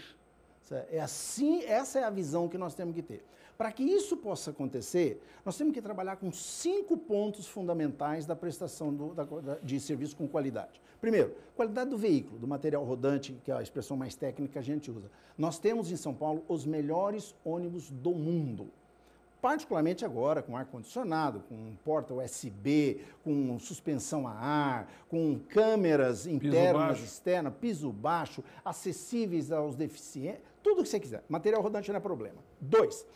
É 0.90 1.00
assim, 1.00 1.62
essa 1.62 2.00
é 2.00 2.04
a 2.04 2.10
visão 2.10 2.48
que 2.48 2.58
nós 2.58 2.74
temos 2.74 2.92
que 2.92 3.00
ter. 3.00 3.24
Para 3.56 3.72
que 3.72 3.82
isso 3.82 4.16
possa 4.16 4.50
acontecer, 4.50 5.22
nós 5.44 5.56
temos 5.56 5.72
que 5.72 5.80
trabalhar 5.80 6.16
com 6.16 6.30
cinco 6.30 6.96
pontos 6.96 7.46
fundamentais 7.46 8.26
da 8.26 8.36
prestação 8.36 8.92
do, 8.92 9.14
da, 9.14 9.24
de 9.62 9.80
serviço 9.80 10.16
com 10.16 10.28
qualidade. 10.28 10.80
Primeiro, 11.00 11.34
qualidade 11.54 11.90
do 11.90 11.96
veículo, 11.96 12.38
do 12.38 12.46
material 12.46 12.84
rodante, 12.84 13.38
que 13.44 13.50
é 13.50 13.54
a 13.54 13.62
expressão 13.62 13.96
mais 13.96 14.14
técnica 14.14 14.54
que 14.54 14.58
a 14.58 14.62
gente 14.62 14.90
usa. 14.90 15.10
Nós 15.38 15.58
temos 15.58 15.90
em 15.90 15.96
São 15.96 16.14
Paulo 16.14 16.44
os 16.48 16.66
melhores 16.66 17.34
ônibus 17.44 17.90
do 17.90 18.12
mundo 18.12 18.70
particularmente 19.46 20.04
agora 20.04 20.42
com 20.42 20.56
ar-condicionado, 20.56 21.38
com 21.48 21.76
porta 21.84 22.12
USB, 22.12 23.00
com 23.22 23.56
suspensão 23.60 24.26
a 24.26 24.32
ar, 24.32 24.92
com 25.08 25.38
câmeras 25.38 26.26
internas, 26.26 26.98
externas, 26.98 27.54
piso 27.60 27.92
baixo, 27.92 28.42
acessíveis 28.64 29.52
aos 29.52 29.76
deficientes, 29.76 30.42
tudo 30.64 30.82
que 30.82 30.88
você 30.88 30.98
quiser. 30.98 31.22
Material 31.28 31.62
rodante 31.62 31.90
não 31.90 31.96
é 31.96 32.00
problema. 32.00 32.38
Dois, 32.60 33.06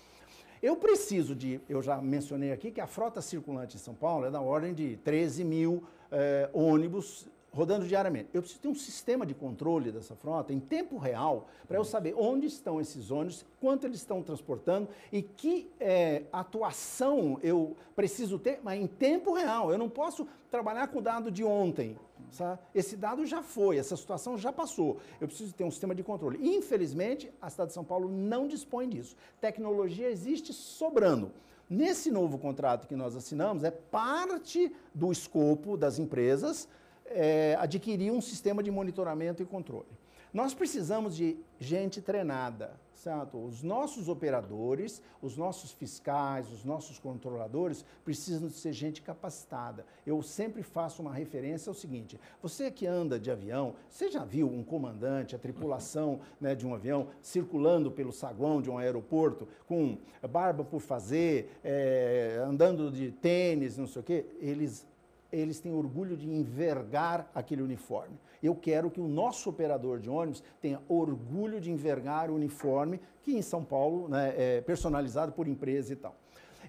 eu 0.62 0.76
preciso 0.76 1.34
de, 1.34 1.60
eu 1.68 1.82
já 1.82 2.00
mencionei 2.00 2.52
aqui 2.52 2.70
que 2.70 2.80
a 2.80 2.86
frota 2.86 3.22
circulante 3.22 3.76
em 3.76 3.80
São 3.80 3.94
Paulo 3.94 4.26
é 4.26 4.30
da 4.30 4.40
ordem 4.40 4.74
de 4.74 4.96
13 4.98 5.44
mil 5.44 5.82
eh, 6.10 6.50
ônibus 6.52 7.26
rodando 7.52 7.86
diariamente. 7.86 8.28
Eu 8.32 8.42
preciso 8.42 8.60
ter 8.60 8.68
um 8.68 8.74
sistema 8.74 9.26
de 9.26 9.34
controle 9.34 9.90
dessa 9.90 10.14
frota 10.14 10.52
em 10.52 10.60
tempo 10.60 10.98
real 10.98 11.48
para 11.66 11.76
eu 11.76 11.84
saber 11.84 12.14
onde 12.16 12.46
estão 12.46 12.80
esses 12.80 13.10
ônibus, 13.10 13.44
quanto 13.60 13.86
eles 13.86 13.98
estão 13.98 14.22
transportando 14.22 14.88
e 15.12 15.22
que 15.22 15.70
é, 15.80 16.22
atuação 16.32 17.38
eu 17.42 17.76
preciso 17.96 18.38
ter, 18.38 18.60
mas 18.62 18.80
em 18.80 18.86
tempo 18.86 19.32
real. 19.32 19.70
Eu 19.72 19.78
não 19.78 19.88
posso 19.88 20.26
trabalhar 20.50 20.88
com 20.88 20.98
o 20.98 21.02
dado 21.02 21.30
de 21.30 21.44
ontem. 21.44 21.96
Sabe? 22.30 22.60
Esse 22.72 22.96
dado 22.96 23.26
já 23.26 23.42
foi, 23.42 23.76
essa 23.76 23.96
situação 23.96 24.38
já 24.38 24.52
passou. 24.52 24.98
Eu 25.20 25.26
preciso 25.26 25.52
ter 25.52 25.64
um 25.64 25.70
sistema 25.70 25.94
de 25.94 26.02
controle. 26.02 26.38
Infelizmente, 26.56 27.32
a 27.42 27.50
cidade 27.50 27.68
de 27.68 27.74
São 27.74 27.84
Paulo 27.84 28.08
não 28.08 28.46
dispõe 28.46 28.88
disso. 28.88 29.16
Tecnologia 29.40 30.08
existe 30.08 30.52
sobrando. 30.52 31.32
Nesse 31.68 32.10
novo 32.10 32.38
contrato 32.38 32.86
que 32.88 32.96
nós 32.96 33.14
assinamos, 33.16 33.64
é 33.64 33.70
parte 33.70 34.72
do 34.94 35.10
escopo 35.10 35.76
das 35.76 35.98
empresas 35.98 36.68
é, 37.10 37.56
adquirir 37.58 38.12
um 38.12 38.20
sistema 38.20 38.62
de 38.62 38.70
monitoramento 38.70 39.42
e 39.42 39.46
controle. 39.46 39.88
Nós 40.32 40.54
precisamos 40.54 41.16
de 41.16 41.36
gente 41.58 42.00
treinada, 42.00 42.72
certo? 42.94 43.36
Os 43.44 43.62
nossos 43.64 44.08
operadores, 44.08 45.02
os 45.20 45.36
nossos 45.36 45.72
fiscais, 45.72 46.52
os 46.52 46.64
nossos 46.64 47.00
controladores 47.00 47.84
precisam 48.04 48.46
de 48.46 48.54
ser 48.54 48.72
gente 48.72 49.02
capacitada. 49.02 49.84
Eu 50.06 50.22
sempre 50.22 50.62
faço 50.62 51.02
uma 51.02 51.12
referência 51.12 51.68
ao 51.68 51.74
seguinte: 51.74 52.20
você 52.40 52.70
que 52.70 52.86
anda 52.86 53.18
de 53.18 53.28
avião, 53.28 53.74
você 53.88 54.08
já 54.08 54.24
viu 54.24 54.46
um 54.46 54.62
comandante, 54.62 55.34
a 55.34 55.38
tripulação 55.38 56.20
né, 56.40 56.54
de 56.54 56.64
um 56.64 56.74
avião 56.74 57.08
circulando 57.20 57.90
pelo 57.90 58.12
saguão 58.12 58.62
de 58.62 58.70
um 58.70 58.78
aeroporto 58.78 59.48
com 59.66 59.98
barba 60.30 60.62
por 60.62 60.80
fazer, 60.80 61.58
é, 61.64 62.40
andando 62.46 62.88
de 62.90 63.10
tênis, 63.10 63.76
não 63.76 63.88
sei 63.88 64.00
o 64.00 64.04
quê? 64.04 64.26
Eles 64.38 64.86
eles 65.32 65.60
têm 65.60 65.72
orgulho 65.72 66.16
de 66.16 66.28
envergar 66.28 67.30
aquele 67.34 67.62
uniforme. 67.62 68.18
Eu 68.42 68.54
quero 68.54 68.90
que 68.90 69.00
o 69.00 69.08
nosso 69.08 69.48
operador 69.50 69.98
de 69.98 70.10
ônibus 70.10 70.42
tenha 70.60 70.80
orgulho 70.88 71.60
de 71.60 71.70
envergar 71.70 72.30
o 72.30 72.34
uniforme, 72.34 73.00
que 73.22 73.32
em 73.32 73.42
São 73.42 73.64
Paulo 73.64 74.08
né, 74.08 74.34
é 74.36 74.60
personalizado 74.60 75.32
por 75.32 75.46
empresa 75.46 75.92
e 75.92 75.96
tal. 75.96 76.16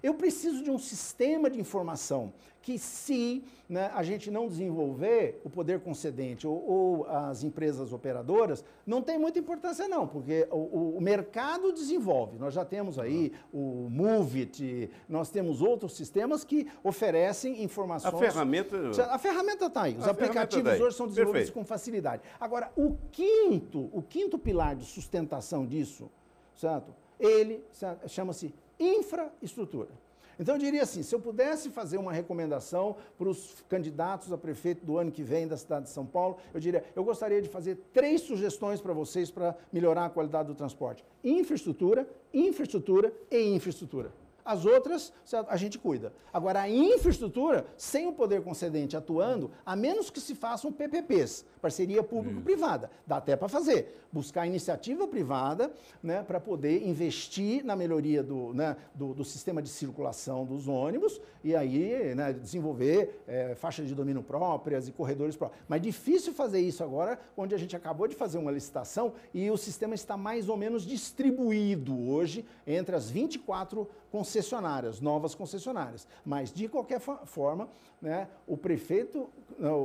Eu 0.02 0.14
preciso 0.14 0.62
de 0.62 0.70
um 0.70 0.78
sistema 0.78 1.48
de 1.48 1.60
informação 1.60 2.32
que, 2.60 2.78
se 2.78 3.44
né, 3.68 3.90
a 3.94 4.02
gente 4.02 4.30
não 4.30 4.46
desenvolver, 4.46 5.40
o 5.44 5.50
poder 5.50 5.80
concedente 5.80 6.46
ou, 6.46 6.54
ou, 6.54 7.06
as 7.08 7.42
empresas 7.42 7.92
operadoras, 7.92 8.64
não 8.86 9.02
tem 9.02 9.18
muita 9.18 9.38
importância, 9.38 9.88
não, 9.88 10.06
porque 10.06 10.46
o, 10.50 10.96
o, 10.96 11.00
mercado 11.00 11.72
desenvolve. 11.72 12.38
Nós 12.38 12.54
já 12.54 12.64
temos 12.64 12.98
aí 12.98 13.32
o 13.52 13.88
Movit, 13.90 14.90
nós 15.08 15.30
temos 15.30 15.60
outros 15.60 15.96
sistemas 15.96 16.44
que 16.44 16.68
oferecem 16.84 17.62
informações. 17.62 18.14
A 18.14 18.18
ferramenta. 18.18 18.76
A 19.10 19.18
ferramenta 19.18 19.66
está 19.66 19.82
aí. 19.82 19.96
Os 19.96 20.06
aplicativos 20.06 20.78
tá 20.78 20.84
hoje 20.84 20.96
são 20.96 21.08
desenvolvidos 21.08 21.48
Perfeito. 21.48 21.52
com 21.52 21.64
facilidade. 21.64 22.22
Agora, 22.38 22.70
o 22.76 22.96
quinto, 23.10 23.90
o 23.92 24.02
quinto 24.02 24.38
pilar 24.38 24.76
de 24.76 24.84
sustentação 24.84 25.66
disso, 25.66 26.10
certo? 26.54 26.94
Ele 27.18 27.64
chama-se 28.06 28.54
infraestrutura. 28.78 29.90
Então 30.38 30.54
eu 30.54 30.58
diria 30.58 30.82
assim, 30.82 31.02
se 31.02 31.14
eu 31.14 31.20
pudesse 31.20 31.70
fazer 31.70 31.98
uma 31.98 32.12
recomendação 32.12 32.96
para 33.18 33.28
os 33.28 33.62
candidatos 33.68 34.32
a 34.32 34.38
prefeito 34.38 34.84
do 34.84 34.98
ano 34.98 35.12
que 35.12 35.22
vem 35.22 35.46
da 35.46 35.56
cidade 35.56 35.84
de 35.84 35.90
São 35.90 36.06
Paulo, 36.06 36.38
eu 36.52 36.60
diria, 36.60 36.84
eu 36.96 37.04
gostaria 37.04 37.40
de 37.40 37.48
fazer 37.48 37.76
três 37.92 38.22
sugestões 38.22 38.80
para 38.80 38.92
vocês 38.92 39.30
para 39.30 39.54
melhorar 39.72 40.06
a 40.06 40.10
qualidade 40.10 40.48
do 40.48 40.54
transporte: 40.54 41.04
infraestrutura, 41.22 42.08
infraestrutura 42.32 43.12
e 43.30 43.54
infraestrutura. 43.54 44.12
As 44.44 44.66
outras, 44.66 45.12
a 45.48 45.56
gente 45.56 45.78
cuida. 45.78 46.12
Agora, 46.32 46.62
a 46.62 46.68
infraestrutura, 46.68 47.64
sem 47.76 48.08
o 48.08 48.12
poder 48.12 48.42
concedente 48.42 48.96
atuando, 48.96 49.50
a 49.64 49.76
menos 49.76 50.10
que 50.10 50.20
se 50.20 50.34
façam 50.34 50.72
PPPs, 50.72 51.44
parceria 51.60 52.02
público-privada, 52.02 52.90
dá 53.06 53.18
até 53.18 53.36
para 53.36 53.48
fazer. 53.48 54.00
Buscar 54.12 54.46
iniciativa 54.46 55.06
privada 55.06 55.72
né, 56.02 56.22
para 56.22 56.40
poder 56.40 56.86
investir 56.86 57.64
na 57.64 57.76
melhoria 57.76 58.22
do, 58.22 58.52
né, 58.52 58.76
do, 58.94 59.14
do, 59.14 59.24
sistema 59.24 59.62
de 59.62 59.68
circulação 59.68 60.44
dos 60.44 60.66
ônibus 60.66 61.20
e 61.44 61.54
aí 61.54 62.14
né, 62.14 62.32
desenvolver 62.32 63.22
é, 63.26 63.54
faixas 63.54 63.86
de 63.86 63.94
domínio 63.94 64.22
próprias 64.22 64.88
e 64.88 64.92
corredores 64.92 65.36
próprios. 65.36 65.62
Mas 65.68 65.80
difícil 65.80 66.34
fazer 66.34 66.60
isso 66.60 66.82
agora, 66.82 67.18
onde 67.36 67.54
a 67.54 67.58
gente 67.58 67.76
acabou 67.76 68.08
de 68.08 68.16
fazer 68.16 68.38
uma 68.38 68.50
licitação 68.50 69.12
e 69.32 69.50
o 69.50 69.56
sistema 69.56 69.94
está 69.94 70.16
mais 70.16 70.48
ou 70.48 70.56
menos 70.56 70.84
distribuído 70.84 72.08
hoje 72.08 72.44
entre 72.66 72.96
as 72.96 73.08
24 73.08 73.88
concessionárias, 74.12 75.00
novas 75.00 75.34
concessionárias. 75.34 76.06
Mas, 76.22 76.52
de 76.52 76.68
qualquer 76.68 77.00
forma, 77.00 77.66
né, 78.00 78.28
o 78.46 78.58
prefeito, 78.58 79.30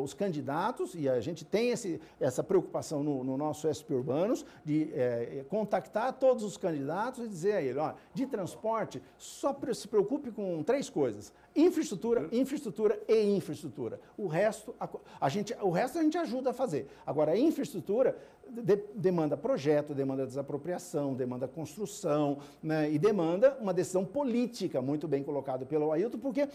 os 0.03 0.13
candidatos, 0.13 0.93
e 0.95 1.07
a 1.07 1.21
gente 1.21 1.45
tem 1.45 1.69
esse, 1.69 2.01
essa 2.19 2.43
preocupação 2.43 3.01
no, 3.01 3.23
no 3.23 3.37
nosso 3.37 3.71
SP 3.71 3.93
Urbanos, 3.93 4.45
de 4.65 4.91
é, 4.93 5.45
contactar 5.47 6.11
todos 6.13 6.43
os 6.43 6.57
candidatos 6.57 7.23
e 7.23 7.27
dizer 7.29 7.53
a 7.53 7.61
ele, 7.61 7.79
ó, 7.79 7.93
de 8.13 8.25
transporte, 8.25 9.01
só 9.17 9.55
se 9.73 9.87
preocupe 9.87 10.31
com 10.31 10.61
três 10.61 10.89
coisas. 10.89 11.31
Infraestrutura, 11.55 12.27
infraestrutura 12.31 12.99
e 13.07 13.23
infraestrutura. 13.35 13.99
O 14.17 14.27
resto 14.27 14.75
a, 14.79 14.89
a, 15.21 15.29
gente, 15.29 15.55
o 15.61 15.69
resto 15.69 15.99
a 15.99 16.03
gente 16.03 16.17
ajuda 16.17 16.49
a 16.49 16.53
fazer. 16.53 16.87
Agora, 17.05 17.31
a 17.31 17.37
infraestrutura 17.37 18.17
de, 18.49 18.77
demanda 18.95 19.37
projeto, 19.37 19.93
demanda 19.93 20.25
desapropriação, 20.25 21.13
demanda 21.13 21.47
construção 21.47 22.39
né, 22.61 22.91
e 22.91 22.97
demanda 22.97 23.57
uma 23.59 23.73
decisão 23.73 24.03
política, 24.03 24.81
muito 24.81 25.07
bem 25.07 25.23
colocado 25.23 25.65
pelo 25.65 25.91
Ailton, 25.91 26.19
porque 26.19 26.47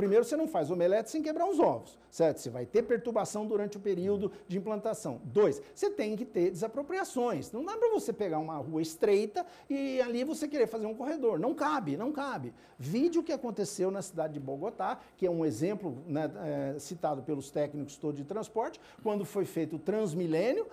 primeiro 0.00 0.24
você 0.24 0.36
não 0.36 0.48
faz 0.48 0.70
omelete 0.70 1.10
sem 1.10 1.22
quebrar 1.22 1.46
os 1.46 1.58
ovos, 1.58 1.98
certo? 2.10 2.38
Você 2.38 2.50
vai 2.50 2.64
ter 2.64 2.82
perturbação 2.82 3.46
durante 3.46 3.76
o 3.76 3.80
período 3.80 4.32
de 4.48 4.56
implantação. 4.56 5.20
Dois, 5.24 5.60
você 5.74 5.90
tem 5.90 6.16
que 6.16 6.24
ter 6.24 6.50
desapropriações. 6.50 7.52
Não 7.52 7.64
dá 7.64 7.76
para 7.76 7.90
você 7.90 8.12
pegar 8.12 8.38
uma 8.38 8.56
rua 8.56 8.80
estreita 8.80 9.44
e 9.68 10.00
ali 10.00 10.24
você 10.24 10.48
querer 10.48 10.66
fazer 10.66 10.86
um 10.86 10.94
corredor. 10.94 11.38
Não 11.38 11.54
cabe, 11.54 11.96
não 11.96 12.12
cabe. 12.12 12.54
Vídeo 12.78 13.22
que 13.22 13.32
aconteceu 13.32 13.90
na 13.90 14.00
cidade 14.00 14.34
de 14.34 14.40
Bogotá, 14.40 14.98
que 15.16 15.26
é 15.26 15.30
um 15.30 15.44
exemplo 15.44 15.98
né, 16.06 16.30
é, 16.74 16.78
citado 16.78 17.22
pelos 17.22 17.50
técnicos 17.50 17.96
todos 17.96 18.16
de 18.16 18.24
transporte, 18.24 18.80
quando 19.02 19.24
foi 19.24 19.44
feito 19.44 19.76
o 19.76 19.78
Transmilênio, 19.78 20.66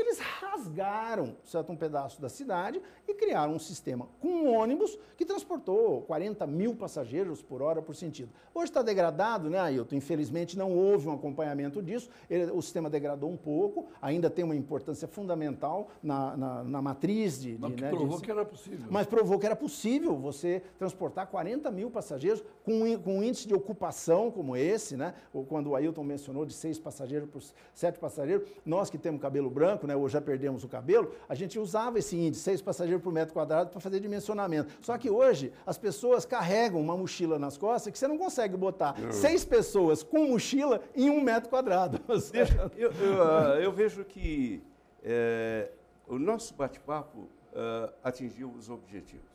eles 0.00 0.18
rasgaram 0.18 1.36
certo, 1.44 1.72
um 1.72 1.76
pedaço 1.76 2.20
da 2.20 2.28
cidade 2.28 2.80
e 3.06 3.14
criaram 3.14 3.54
um 3.54 3.58
sistema 3.58 4.08
com 4.20 4.28
um 4.28 4.54
ônibus 4.54 4.98
que 5.16 5.24
transportou 5.24 6.02
40 6.02 6.46
mil 6.46 6.74
passageiros 6.74 7.42
por 7.42 7.62
hora 7.62 7.82
por 7.82 7.94
sentido. 7.94 8.30
Hoje 8.54 8.66
está 8.66 8.82
degradado, 8.82 9.50
né, 9.50 9.58
Ailton? 9.58 9.96
Infelizmente 9.96 10.56
não 10.56 10.72
houve 10.72 11.08
um 11.08 11.12
acompanhamento 11.12 11.82
disso. 11.82 12.08
Ele, 12.28 12.50
o 12.50 12.62
sistema 12.62 12.88
degradou 12.88 13.30
um 13.30 13.36
pouco, 13.36 13.86
ainda 14.00 14.30
tem 14.30 14.44
uma 14.44 14.56
importância 14.56 15.08
fundamental 15.08 15.88
na, 16.02 16.36
na, 16.36 16.64
na 16.64 16.82
matriz 16.82 17.40
de. 17.40 17.56
Mas 17.58 17.74
de, 17.74 17.82
né, 17.82 17.90
provou 17.90 18.18
de, 18.18 18.24
que 18.24 18.30
era 18.30 18.44
possível. 18.44 18.86
Mas 18.90 19.06
provou 19.06 19.38
que 19.38 19.46
era 19.46 19.56
possível 19.56 20.16
você 20.16 20.62
transportar 20.78 21.26
40 21.26 21.70
mil 21.70 21.90
passageiros 21.90 22.42
com, 22.64 22.98
com 22.98 23.18
um 23.18 23.22
índice 23.22 23.48
de 23.48 23.54
ocupação 23.54 24.30
como 24.30 24.56
esse, 24.56 24.96
né? 24.96 25.14
Ou 25.32 25.44
quando 25.44 25.70
o 25.70 25.76
Ailton 25.76 26.04
mencionou 26.04 26.44
de 26.46 26.52
seis 26.52 26.78
passageiros 26.78 27.28
por 27.28 27.42
sete 27.74 27.98
passageiros, 27.98 28.48
nós 28.64 28.90
que 28.90 28.98
temos 28.98 29.20
cabelo 29.20 29.50
branco, 29.50 29.83
né, 29.86 29.96
ou 29.96 30.08
já 30.08 30.20
perdemos 30.20 30.64
o 30.64 30.68
cabelo, 30.68 31.12
a 31.28 31.34
gente 31.34 31.58
usava 31.58 31.98
esse 31.98 32.16
índice, 32.16 32.42
seis 32.42 32.60
passageiros 32.60 33.02
por 33.02 33.12
metro 33.12 33.34
quadrado, 33.34 33.70
para 33.70 33.80
fazer 33.80 34.00
dimensionamento. 34.00 34.72
Só 34.80 34.96
que 34.98 35.10
hoje 35.10 35.52
as 35.66 35.78
pessoas 35.78 36.24
carregam 36.24 36.80
uma 36.80 36.96
mochila 36.96 37.38
nas 37.38 37.56
costas 37.56 37.92
que 37.92 37.98
você 37.98 38.08
não 38.08 38.18
consegue 38.18 38.56
botar 38.56 38.98
não. 39.00 39.12
seis 39.12 39.44
pessoas 39.44 40.02
com 40.02 40.28
mochila 40.28 40.80
em 40.94 41.10
um 41.10 41.20
metro 41.20 41.50
quadrado. 41.50 42.00
Deixa, 42.32 42.70
eu, 42.76 42.90
eu, 42.90 42.90
uh, 42.90 43.60
eu, 43.60 43.72
vejo 43.72 44.04
que 44.04 44.62
é, 45.02 45.70
o 46.06 46.18
nosso 46.18 46.54
bate-papo 46.54 47.18
uh, 47.18 47.92
atingiu 48.02 48.50
os 48.50 48.68
objetivos. 48.68 49.34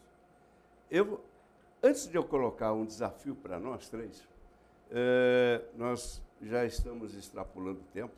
Eu, 0.89 1.21
antes 1.83 2.07
de 2.07 2.15
eu 2.15 2.23
colocar 2.23 2.73
um 2.73 2.85
desafio 2.85 3.35
para 3.35 3.59
nós 3.59 3.87
três, 3.89 4.27
é, 4.91 5.61
nós 5.77 6.21
já 6.41 6.65
estamos 6.65 7.15
extrapolando 7.15 7.79
o 7.81 7.93
tempo 7.93 8.13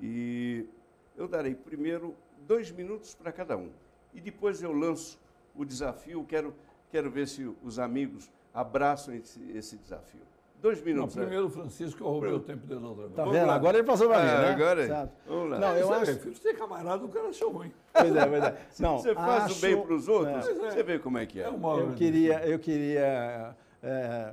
e 0.00 0.66
eu 1.16 1.28
darei 1.28 1.54
primeiro 1.54 2.14
dois 2.46 2.70
minutos 2.70 3.14
para 3.14 3.32
cada 3.32 3.56
um. 3.56 3.70
e 4.12 4.20
depois 4.20 4.62
eu 4.62 4.72
lanço 4.72 5.18
o 5.54 5.64
desafio, 5.64 6.24
quero, 6.24 6.54
quero 6.90 7.10
ver 7.10 7.26
se 7.26 7.50
os 7.62 7.78
amigos 7.78 8.30
abraçam 8.52 9.14
esse, 9.14 9.40
esse 9.52 9.76
desafio. 9.76 10.20
Dois 10.60 10.80
minutos. 10.82 11.14
Não, 11.14 11.22
né? 11.22 11.28
primeiro, 11.28 11.50
Francisco, 11.50 12.02
eu 12.02 12.08
roubei 12.08 12.32
o 12.32 12.40
tempo 12.40 12.66
dele 12.66 12.84
outra 12.84 13.02
vez. 13.02 13.14
Tá 13.14 13.24
vendo? 13.26 13.50
Agora 13.50 13.76
ele 13.76 13.86
passou 13.86 14.08
para 14.08 14.22
mim, 14.22 14.30
ah, 14.30 14.40
né? 14.40 14.52
Agora, 14.54 14.86
certo. 14.86 15.12
vamos 15.26 15.50
lá. 15.50 15.58
Não, 15.58 15.76
eu 15.76 15.92
acho... 15.92 16.32
Você 16.32 16.48
é 16.48 16.54
camarada, 16.54 17.04
o 17.04 17.08
cara 17.08 17.28
achou 17.28 17.52
ruim. 17.52 17.72
Pois 17.92 18.16
é, 18.16 18.26
verdade. 18.26 18.56
É. 18.56 18.66
Não, 18.82 18.98
você 18.98 19.14
faz 19.14 19.44
acho... 19.44 19.58
o 19.58 19.60
bem 19.60 19.82
para 19.82 19.94
os 19.94 20.08
outros, 20.08 20.48
é. 20.48 20.52
você 20.70 20.82
vê 20.82 20.98
como 20.98 21.18
é 21.18 21.26
que 21.26 21.40
é. 21.40 21.44
é 21.44 21.48
eu 21.48 21.94
queria, 21.94 22.46
eu 22.46 22.58
queria 22.58 23.54
é, 23.82 24.32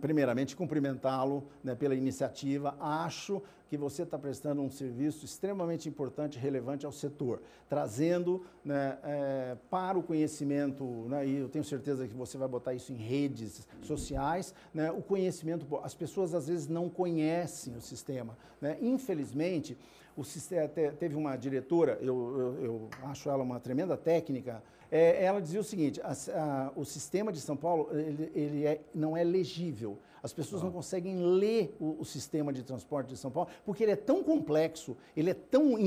primeiramente, 0.00 0.56
cumprimentá-lo 0.56 1.46
né, 1.62 1.74
pela 1.74 1.94
iniciativa. 1.94 2.76
Acho 2.80 3.42
que 3.68 3.76
você 3.76 4.02
está 4.02 4.18
prestando 4.18 4.62
um 4.62 4.70
serviço 4.70 5.24
extremamente 5.24 5.88
importante 5.88 6.36
e 6.36 6.40
relevante 6.40 6.86
ao 6.86 6.92
setor, 6.92 7.42
trazendo 7.68 8.44
né, 8.64 8.98
é, 9.04 9.56
para 9.70 9.98
o 9.98 10.02
conhecimento, 10.02 10.84
né, 11.08 11.26
e 11.26 11.36
eu 11.36 11.48
tenho 11.48 11.64
certeza 11.64 12.08
que 12.08 12.14
você 12.14 12.38
vai 12.38 12.48
botar 12.48 12.72
isso 12.72 12.92
em 12.92 12.96
redes 12.96 13.66
sociais, 13.82 14.54
né, 14.72 14.90
o 14.90 15.02
conhecimento, 15.02 15.66
as 15.82 15.94
pessoas 15.94 16.34
às 16.34 16.48
vezes 16.48 16.66
não 16.66 16.88
conhecem 16.88 17.76
o 17.76 17.80
sistema. 17.80 18.36
Né? 18.60 18.78
Infelizmente, 18.80 19.76
o 20.16 20.24
sistema, 20.24 20.66
teve 20.66 21.14
uma 21.14 21.36
diretora, 21.36 21.98
eu, 22.00 22.38
eu, 22.38 22.64
eu 22.64 22.88
acho 23.02 23.28
ela 23.28 23.42
uma 23.42 23.60
tremenda 23.60 23.96
técnica, 23.96 24.62
é, 24.90 25.24
ela 25.24 25.40
dizia 25.40 25.60
o 25.60 25.64
seguinte, 25.64 26.00
a, 26.02 26.12
a, 26.12 26.72
o 26.74 26.84
sistema 26.84 27.32
de 27.32 27.40
São 27.40 27.56
Paulo, 27.56 27.88
ele, 27.92 28.30
ele 28.34 28.66
é, 28.66 28.80
não 28.94 29.16
é 29.16 29.22
legível. 29.22 29.98
As 30.22 30.32
pessoas 30.32 30.62
ah. 30.62 30.64
não 30.64 30.72
conseguem 30.72 31.16
ler 31.18 31.76
o, 31.78 31.96
o, 32.00 32.04
sistema 32.04 32.52
de 32.52 32.62
transporte 32.62 33.08
de 33.08 33.16
São 33.16 33.30
Paulo, 33.30 33.48
porque 33.64 33.82
ele 33.82 33.92
é 33.92 33.96
tão 33.96 34.22
complexo, 34.22 34.96
ele 35.16 35.30
é 35.30 35.34
tão 35.34 35.78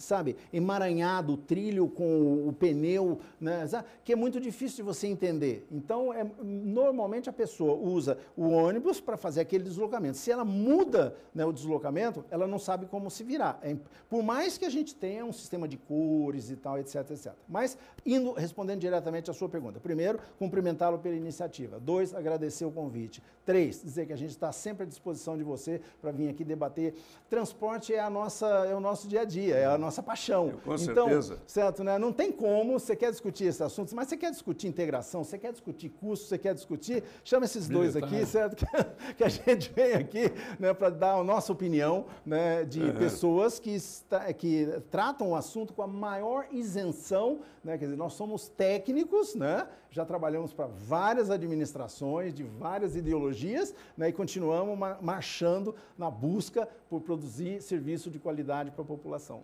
sabe, 0.00 0.36
emaranhado, 0.52 1.34
o 1.34 1.36
trilho 1.36 1.88
com 1.88 2.48
o 2.48 2.52
pneu, 2.52 3.20
né, 3.40 3.68
que 4.04 4.12
é 4.12 4.16
muito 4.16 4.40
difícil 4.40 4.76
de 4.76 4.82
você 4.82 5.06
entender. 5.06 5.66
Então, 5.70 6.12
é, 6.12 6.26
normalmente 6.42 7.28
a 7.28 7.32
pessoa 7.32 7.74
usa 7.74 8.18
o 8.36 8.48
ônibus 8.48 9.00
para 9.00 9.16
fazer 9.16 9.40
aquele 9.40 9.64
deslocamento. 9.64 10.16
Se 10.16 10.30
ela 10.30 10.44
muda 10.44 11.14
né, 11.34 11.44
o 11.44 11.52
deslocamento, 11.52 12.24
ela 12.30 12.46
não 12.46 12.58
sabe 12.58 12.86
como 12.86 13.10
se 13.10 13.22
virar. 13.22 13.58
É, 13.62 13.76
por 14.08 14.22
mais 14.22 14.56
que 14.56 14.64
a 14.64 14.70
gente 14.70 14.94
tenha 14.94 15.24
um 15.24 15.32
sistema 15.32 15.68
de 15.68 15.76
cores 15.76 16.50
e 16.50 16.56
tal, 16.56 16.78
etc, 16.78 17.10
etc. 17.10 17.32
Mas, 17.48 17.76
indo, 18.04 18.32
respondendo 18.32 18.80
diretamente 18.80 19.30
à 19.30 19.34
sua 19.34 19.48
pergunta. 19.48 19.78
Primeiro, 19.80 20.18
cumprimentá-lo 20.38 20.98
pela 20.98 21.14
iniciativa. 21.14 21.78
Dois, 21.78 22.14
agradecer 22.14 22.64
o 22.64 22.70
convite. 22.70 23.22
Três, 23.44 23.82
dizer 23.82 24.06
que 24.06 24.12
a 24.12 24.16
gente 24.16 24.30
está 24.30 24.52
sempre 24.52 24.84
à 24.84 24.86
disposição 24.86 25.36
de 25.36 25.42
você 25.42 25.80
para 26.00 26.12
vir 26.12 26.28
aqui 26.28 26.44
debater. 26.44 26.94
Transporte 27.28 27.92
é, 27.92 28.00
a 28.00 28.08
nossa, 28.08 28.46
é 28.46 28.74
o 28.74 28.80
nosso 28.80 29.08
dia 29.08 29.22
a 29.22 29.24
dia, 29.24 29.56
é 29.56 29.66
a 29.66 29.78
nossa 29.78 29.89
nossa 29.90 30.02
paixão. 30.02 30.52
com 30.64 30.74
então, 30.74 31.08
certeza. 31.08 31.38
Certo, 31.46 31.82
né? 31.82 31.98
Não 31.98 32.12
tem 32.12 32.30
como, 32.30 32.78
você 32.78 32.94
quer 32.94 33.10
discutir 33.10 33.44
esses 33.44 33.60
assuntos, 33.60 33.92
mas 33.92 34.08
você 34.08 34.16
quer 34.16 34.30
discutir 34.30 34.68
integração, 34.68 35.24
você 35.24 35.36
quer 35.36 35.50
discutir 35.50 35.88
custo, 35.88 36.26
você 36.26 36.38
quer 36.38 36.54
discutir, 36.54 37.02
chama 37.24 37.44
esses 37.44 37.68
dois 37.68 37.96
aqui, 37.96 38.24
certo? 38.24 38.64
Que, 39.16 39.24
a 39.24 39.28
gente 39.28 39.72
vem 39.72 39.94
aqui 39.94 40.30
né, 40.58 40.72
para 40.72 40.90
dar 40.90 41.14
a 41.14 41.24
nossa 41.24 41.52
opinião 41.52 42.06
né, 42.24 42.64
de 42.64 42.88
é. 42.88 42.92
pessoas 42.92 43.58
que, 43.58 43.70
está, 43.70 44.32
que 44.32 44.66
tratam 44.90 45.30
o 45.30 45.36
assunto 45.36 45.72
com 45.72 45.82
a 45.82 45.86
maior 45.86 46.46
isenção, 46.52 47.40
né? 47.64 47.76
Quer 47.76 47.86
dizer, 47.86 47.96
nós 47.96 48.12
somos 48.12 48.48
técnicos, 48.48 49.34
né? 49.34 49.66
Já 49.90 50.04
trabalhamos 50.04 50.52
para 50.52 50.66
várias 50.66 51.30
administrações, 51.30 52.32
de 52.32 52.44
várias 52.44 52.94
ideologias, 52.94 53.74
né? 53.96 54.08
E 54.08 54.12
continuamos 54.12 54.78
marchando 55.00 55.74
na 55.98 56.10
busca 56.10 56.68
por 56.88 57.00
produzir 57.00 57.60
serviço 57.60 58.10
de 58.10 58.18
qualidade 58.18 58.70
para 58.70 58.82
a 58.82 58.86
população. 58.86 59.42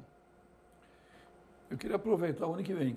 Eu 1.71 1.77
queria 1.77 1.97
aproveitar 1.97 2.47
o 2.47 2.55
ano 2.55 2.63
que 2.63 2.75
vem. 2.75 2.97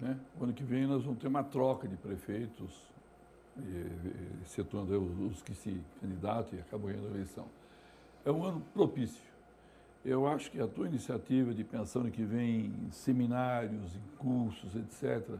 Né? 0.00 0.18
O 0.38 0.44
ano 0.44 0.52
que 0.52 0.64
vem 0.64 0.86
nós 0.86 1.04
vamos 1.04 1.20
ter 1.20 1.28
uma 1.28 1.44
troca 1.44 1.86
de 1.86 1.96
prefeitos, 1.96 2.70
excetuando 4.42 4.98
os 5.26 5.42
que 5.42 5.54
se 5.54 5.80
candidatam 6.00 6.58
e 6.58 6.60
acabam 6.60 6.88
ganhando 6.88 7.06
a 7.06 7.10
eleição. 7.10 7.46
É 8.24 8.32
um 8.32 8.44
ano 8.44 8.62
propício. 8.72 9.22
Eu 10.04 10.26
acho 10.26 10.50
que 10.50 10.60
a 10.60 10.66
tua 10.66 10.86
iniciativa 10.86 11.54
de 11.54 11.64
pensar 11.64 12.00
no 12.00 12.10
que 12.10 12.24
vem 12.24 12.66
em 12.66 12.90
seminários, 12.90 13.96
em 13.96 14.16
cursos, 14.18 14.74
etc., 14.74 15.38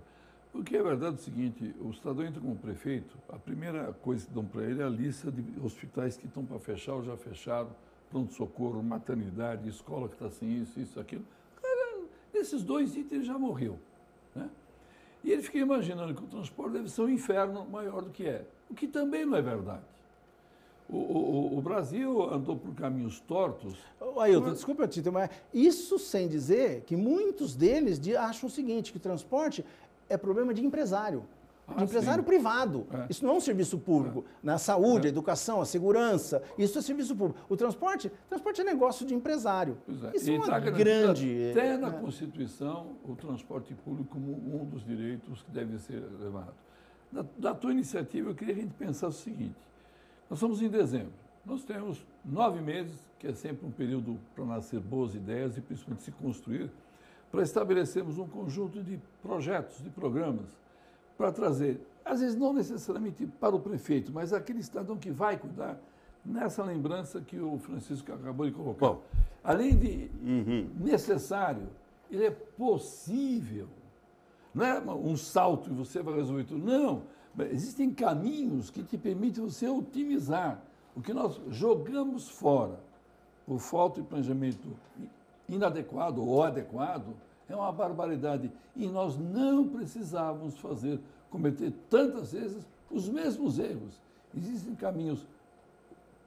porque 0.52 0.76
é 0.76 0.82
verdade 0.82 1.16
o 1.16 1.18
seguinte, 1.18 1.74
o 1.80 1.92
cidadão 1.92 2.24
entra 2.24 2.40
como 2.40 2.54
prefeito, 2.54 3.18
a 3.28 3.36
primeira 3.36 3.92
coisa 3.92 4.24
que 4.24 4.32
dão 4.32 4.44
para 4.44 4.62
ele 4.62 4.80
é 4.80 4.84
a 4.84 4.88
lista 4.88 5.30
de 5.30 5.42
hospitais 5.60 6.16
que 6.16 6.26
estão 6.26 6.44
para 6.44 6.60
fechar 6.60 6.94
ou 6.94 7.02
já 7.02 7.16
fecharam, 7.16 7.70
pronto-socorro, 8.08 8.80
maternidade, 8.80 9.68
escola 9.68 10.08
que 10.08 10.14
está 10.14 10.30
sem 10.30 10.62
isso, 10.62 10.78
isso, 10.78 11.00
aquilo. 11.00 11.24
Esses 12.34 12.62
dois 12.62 12.96
itens 12.96 13.26
já 13.26 13.38
morreu. 13.38 13.78
Né? 14.34 14.48
E 15.22 15.30
ele 15.32 15.42
fica 15.42 15.58
imaginando 15.58 16.14
que 16.14 16.22
o 16.22 16.26
transporte 16.26 16.72
deve 16.72 16.90
ser 16.90 17.02
um 17.02 17.08
inferno 17.08 17.64
maior 17.64 18.02
do 18.02 18.10
que 18.10 18.26
é, 18.26 18.44
o 18.68 18.74
que 18.74 18.86
também 18.86 19.24
não 19.24 19.36
é 19.36 19.42
verdade. 19.42 19.82
O, 20.88 20.96
o, 20.96 21.58
o 21.58 21.62
Brasil 21.62 22.22
andou 22.30 22.56
por 22.56 22.74
caminhos 22.74 23.18
tortos. 23.20 23.78
Ailton, 24.18 24.48
por... 24.48 24.52
desculpa, 24.52 24.86
Tito, 24.86 25.10
mas 25.10 25.30
isso 25.52 25.98
sem 25.98 26.28
dizer 26.28 26.82
que 26.82 26.94
muitos 26.94 27.54
deles 27.54 27.98
acham 28.16 28.48
o 28.48 28.52
seguinte, 28.52 28.92
que 28.92 28.98
o 28.98 29.00
transporte 29.00 29.64
é 30.08 30.16
problema 30.18 30.52
de 30.52 30.64
empresário 30.64 31.24
de 31.66 31.74
ah, 31.80 31.84
empresário 31.84 32.22
sim. 32.22 32.28
privado. 32.28 32.86
É. 32.92 33.06
Isso 33.08 33.24
não 33.24 33.34
é 33.34 33.36
um 33.36 33.40
serviço 33.40 33.78
público. 33.78 34.24
É. 34.42 34.46
Na 34.46 34.58
saúde, 34.58 35.06
é. 35.06 35.08
a 35.08 35.12
educação, 35.12 35.60
a 35.60 35.64
segurança, 35.64 36.42
isso 36.58 36.78
é 36.78 36.82
serviço 36.82 37.16
público. 37.16 37.40
O 37.48 37.56
transporte, 37.56 38.12
transporte 38.28 38.60
é 38.60 38.64
negócio 38.64 39.06
de 39.06 39.14
empresário. 39.14 39.78
É. 40.12 40.16
Isso 40.16 40.30
é 40.30 40.36
uma 40.36 40.46
tá 40.46 40.58
grande... 40.60 41.50
Até 41.50 41.76
na 41.78 41.90
Constituição, 41.90 42.96
o 43.04 43.14
transporte 43.16 43.74
público 43.74 44.10
como 44.10 44.32
um 44.32 44.64
dos 44.66 44.84
direitos 44.84 45.42
que 45.42 45.50
deve 45.50 45.78
ser 45.78 46.02
levado. 46.20 46.52
Da, 47.10 47.24
da 47.38 47.54
tua 47.54 47.72
iniciativa, 47.72 48.30
eu 48.30 48.34
queria 48.34 48.54
que 48.54 48.60
a 48.60 48.64
gente 48.64 48.74
pensasse 48.74 49.18
o 49.18 49.22
seguinte. 49.22 49.56
Nós 50.28 50.38
estamos 50.38 50.60
em 50.60 50.68
dezembro. 50.68 51.12
Nós 51.46 51.62
temos 51.62 52.04
nove 52.24 52.60
meses, 52.60 52.98
que 53.18 53.26
é 53.26 53.32
sempre 53.34 53.66
um 53.66 53.70
período 53.70 54.18
para 54.34 54.44
nascer 54.44 54.80
boas 54.80 55.14
ideias 55.14 55.56
e 55.56 55.60
principalmente 55.60 56.02
se 56.02 56.10
construir, 56.10 56.70
para 57.30 57.42
estabelecermos 57.42 58.18
um 58.18 58.26
conjunto 58.26 58.82
de 58.82 58.98
projetos, 59.22 59.82
de 59.82 59.90
programas, 59.90 60.46
para 61.16 61.32
trazer, 61.32 61.80
às 62.04 62.20
vezes 62.20 62.36
não 62.36 62.52
necessariamente 62.52 63.26
para 63.26 63.54
o 63.54 63.60
prefeito, 63.60 64.12
mas 64.12 64.32
aquele 64.32 64.62
cidadão 64.62 64.96
que 64.96 65.10
vai 65.10 65.36
cuidar, 65.36 65.80
nessa 66.24 66.62
lembrança 66.62 67.20
que 67.20 67.38
o 67.38 67.58
Francisco 67.58 68.12
acabou 68.12 68.46
de 68.46 68.52
colocar. 68.52 68.86
Bom, 68.86 69.02
Além 69.44 69.76
de 69.76 70.10
uhum. 70.22 70.70
necessário, 70.80 71.68
ele 72.10 72.24
é 72.24 72.30
possível. 72.30 73.68
Não 74.54 74.64
é 74.64 74.80
um 74.80 75.16
salto 75.18 75.70
e 75.70 75.74
você 75.74 76.02
vai 76.02 76.14
resolver 76.14 76.44
tudo. 76.44 76.64
Não. 76.64 77.02
Existem 77.50 77.92
caminhos 77.92 78.70
que 78.70 78.82
te 78.82 78.96
permitem 78.96 79.44
você 79.44 79.68
otimizar 79.68 80.62
o 80.96 81.02
que 81.02 81.12
nós 81.12 81.38
jogamos 81.50 82.30
fora 82.30 82.80
por 83.44 83.58
falta 83.58 84.00
de 84.00 84.06
planejamento 84.06 84.66
inadequado 85.46 86.26
ou 86.26 86.42
adequado 86.42 87.14
é 87.48 87.54
uma 87.54 87.72
barbaridade. 87.72 88.50
E 88.76 88.86
nós 88.86 89.16
não 89.18 89.68
precisávamos 89.68 90.58
fazer, 90.58 91.00
cometer 91.30 91.72
tantas 91.88 92.32
vezes 92.32 92.66
os 92.90 93.08
mesmos 93.08 93.58
erros. 93.58 94.00
Existem 94.36 94.74
caminhos 94.74 95.26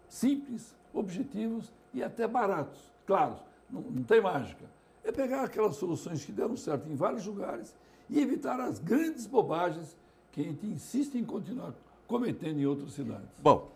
simples, 0.08 0.76
objetivos 0.94 1.72
e 1.94 2.04
até 2.04 2.28
baratos. 2.28 2.80
Claro, 3.06 3.38
não, 3.70 3.82
não 3.82 4.04
tem 4.04 4.22
mágica. 4.22 4.66
É 5.04 5.12
pegar 5.12 5.44
aquelas 5.44 5.76
soluções 5.76 6.24
que 6.24 6.32
deram 6.32 6.56
certo 6.58 6.90
em 6.90 6.96
vários 6.96 7.26
lugares 7.26 7.76
e 8.10 8.20
evitar 8.20 8.60
as 8.60 8.80
grandes 8.80 9.26
bobagens 9.26 9.96
que 10.32 10.42
a 10.42 10.44
gente 10.44 10.66
insiste 10.66 11.16
em 11.18 11.24
continuar 11.24 11.74
cometendo 12.08 12.60
em 12.60 12.66
outras 12.66 12.94
cidades. 12.94 13.30
Bom, 13.42 13.70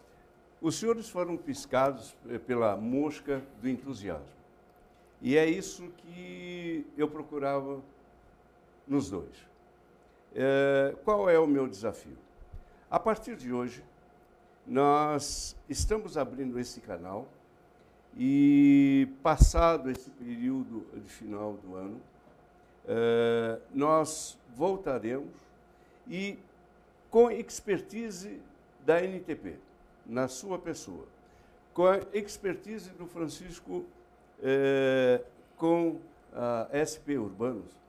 os 0.62 0.76
senhores 0.76 1.10
foram 1.10 1.36
piscados 1.38 2.16
eh, 2.30 2.38
pela 2.38 2.78
mosca 2.78 3.44
do 3.62 3.68
entusiasmo. 3.68 4.41
E 5.22 5.38
é 5.38 5.46
isso 5.46 5.88
que 5.98 6.86
eu 6.98 7.08
procurava 7.08 7.80
nos 8.88 9.10
dois. 9.10 9.36
É, 10.34 10.96
qual 11.04 11.30
é 11.30 11.38
o 11.38 11.46
meu 11.46 11.68
desafio? 11.68 12.18
A 12.90 13.00
partir 13.00 13.36
de 13.36 13.54
hoje, 13.54 13.84
nós 14.66 15.56
estamos 15.70 16.18
abrindo 16.18 16.60
esse 16.60 16.82
canal 16.82 17.28
e, 18.18 19.08
passado 19.22 19.92
esse 19.92 20.10
período 20.10 20.86
de 21.00 21.10
final 21.10 21.54
do 21.54 21.76
ano, 21.76 22.02
é, 22.88 23.60
nós 23.74 24.40
voltaremos 24.56 25.34
e, 26.08 26.40
com 27.10 27.30
expertise 27.30 28.42
da 28.86 29.04
NTP, 29.04 29.60
na 30.06 30.28
sua 30.28 30.58
pessoa, 30.58 31.06
com 31.74 31.86
a 31.86 32.00
expertise 32.12 32.90
do 32.90 33.06
Francisco 33.06 33.86
é, 34.42 35.22
com 35.58 36.00
a 36.34 36.68
SP 36.74 37.18
Urbanos, 37.18 37.80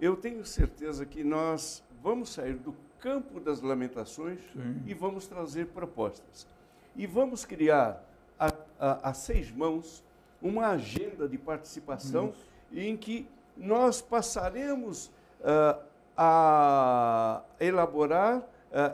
eu 0.00 0.16
tenho 0.16 0.44
certeza 0.44 1.06
que 1.06 1.22
nós 1.22 1.82
vamos 2.02 2.30
sair 2.30 2.54
do 2.54 2.74
campo 2.98 3.40
das 3.40 3.60
lamentações 3.60 4.40
Sim. 4.52 4.82
e 4.86 4.94
vamos 4.94 5.26
trazer 5.26 5.66
propostas. 5.68 6.46
E 6.94 7.06
vamos 7.06 7.44
criar 7.44 8.04
a, 8.38 8.52
a, 8.78 9.10
a 9.10 9.14
seis 9.14 9.50
mãos 9.50 10.04
uma 10.40 10.68
agenda 10.68 11.28
de 11.28 11.38
participação 11.38 12.30
Isso. 12.30 12.46
em 12.72 12.96
que 12.96 13.28
nós 13.56 14.02
passaremos 14.02 15.06
uh, 15.40 15.80
a 16.16 17.42
elaborar 17.60 18.38
uh, 18.38 18.44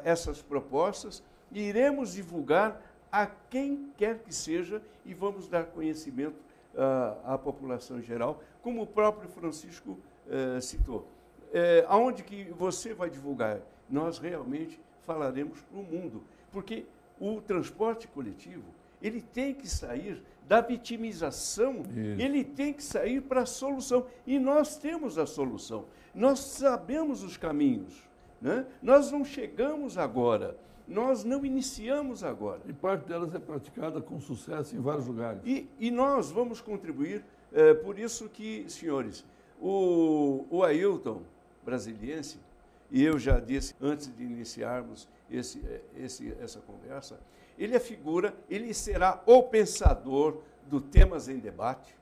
essas 0.04 0.42
propostas 0.42 1.22
e 1.50 1.60
iremos 1.60 2.12
divulgar 2.12 2.82
a 3.10 3.26
quem 3.26 3.90
quer 3.96 4.18
que 4.18 4.34
seja 4.34 4.82
e 5.04 5.14
vamos 5.14 5.48
dar 5.48 5.64
conhecimento 5.64 6.36
uh, 6.78 7.32
à 7.32 7.36
população 7.36 8.00
geral, 8.00 8.42
como 8.62 8.82
o 8.82 8.86
próprio 8.86 9.28
Francisco 9.28 9.98
uh, 10.26 10.60
citou. 10.62 11.06
É, 11.52 11.84
aonde 11.88 12.22
que 12.22 12.44
você 12.58 12.94
vai 12.94 13.10
divulgar? 13.10 13.60
Nós 13.88 14.18
realmente 14.18 14.78
falaremos 15.00 15.62
para 15.62 15.78
o 15.78 15.82
mundo, 15.82 16.22
porque 16.52 16.84
o 17.18 17.40
transporte 17.40 18.06
coletivo 18.06 18.64
ele 19.00 19.22
tem 19.22 19.54
que 19.54 19.68
sair 19.68 20.22
da 20.46 20.60
vitimização, 20.60 21.82
Isso. 21.82 22.20
ele 22.20 22.44
tem 22.44 22.72
que 22.72 22.82
sair 22.82 23.20
para 23.20 23.42
a 23.42 23.46
solução. 23.46 24.06
E 24.26 24.38
nós 24.38 24.76
temos 24.76 25.18
a 25.18 25.26
solução. 25.26 25.86
Nós 26.14 26.40
sabemos 26.40 27.22
os 27.22 27.36
caminhos. 27.36 28.08
Né? 28.40 28.66
Nós 28.82 29.12
não 29.12 29.24
chegamos 29.24 29.98
agora. 29.98 30.56
Nós 30.88 31.22
não 31.22 31.44
iniciamos 31.44 32.24
agora. 32.24 32.62
E 32.66 32.72
parte 32.72 33.06
delas 33.06 33.34
é 33.34 33.38
praticada 33.38 34.00
com 34.00 34.18
sucesso 34.18 34.74
em 34.74 34.80
vários 34.80 35.06
lugares. 35.06 35.42
E, 35.44 35.68
e 35.78 35.90
nós 35.90 36.30
vamos 36.30 36.62
contribuir, 36.62 37.22
é, 37.52 37.74
por 37.74 37.98
isso 37.98 38.28
que, 38.28 38.64
senhores, 38.68 39.24
o, 39.60 40.46
o 40.50 40.64
Ailton, 40.64 41.22
brasiliense, 41.62 42.40
e 42.90 43.04
eu 43.04 43.18
já 43.18 43.38
disse 43.38 43.74
antes 43.82 44.10
de 44.16 44.24
iniciarmos 44.24 45.06
esse, 45.30 45.60
é, 45.66 45.82
esse, 45.96 46.34
essa 46.40 46.60
conversa, 46.60 47.20
ele 47.58 47.76
é 47.76 47.80
figura, 47.80 48.34
ele 48.48 48.72
será 48.72 49.22
o 49.26 49.42
pensador 49.42 50.38
do 50.66 50.80
Temas 50.80 51.28
em 51.28 51.38
Debate, 51.38 51.94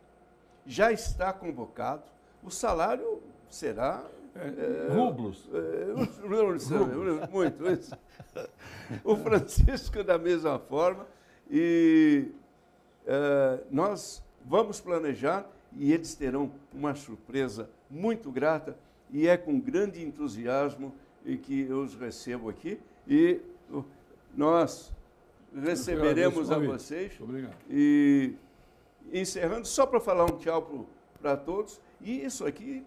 já 0.65 0.93
está 0.93 1.33
convocado, 1.33 2.05
o 2.43 2.51
salário 2.51 3.21
será 3.49 4.05
é, 4.41 4.93
rublos. 4.93 5.49
É, 5.53 7.29
muito 7.31 7.71
isso. 7.71 7.97
O 9.05 9.17
Francisco 9.17 10.03
da 10.05 10.19
mesma 10.19 10.59
forma. 10.59 11.07
E 11.51 12.29
é, 13.07 13.61
nós 13.71 14.23
vamos 14.45 14.81
planejar 14.81 15.47
e 15.77 15.93
eles 15.93 16.15
terão 16.15 16.51
uma 16.73 16.95
surpresa 16.95 17.69
muito 17.91 18.31
grata 18.31 18.77
e 19.11 19.29
é 19.29 19.37
com 19.37 19.59
grande 19.59 20.03
entusiasmo 20.03 20.95
que 21.43 21.63
eu 21.63 21.83
os 21.83 21.95
recebo 21.95 22.49
aqui 22.49 22.79
e 23.07 23.41
nós 24.37 24.93
receberemos 25.55 26.51
a 26.51 26.59
vocês. 26.59 27.13
Obrigado. 27.21 27.57
E 27.71 28.35
encerrando, 29.13 29.67
só 29.67 29.87
para 29.87 30.01
falar 30.01 30.25
um 30.25 30.37
tchau 30.39 30.87
para 31.21 31.37
todos, 31.37 31.81
e 32.01 32.25
isso 32.25 32.45
aqui 32.47 32.85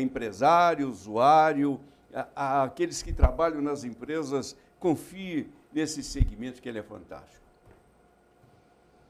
empresário, 0.00 0.88
usuário, 0.88 1.80
a, 2.12 2.28
a, 2.34 2.64
aqueles 2.64 3.02
que 3.02 3.12
trabalham 3.12 3.60
nas 3.60 3.84
empresas, 3.84 4.56
confie 4.78 5.48
nesse 5.72 6.02
segmento 6.02 6.60
que 6.60 6.68
ele 6.68 6.78
é 6.78 6.82
fantástico. 6.82 7.44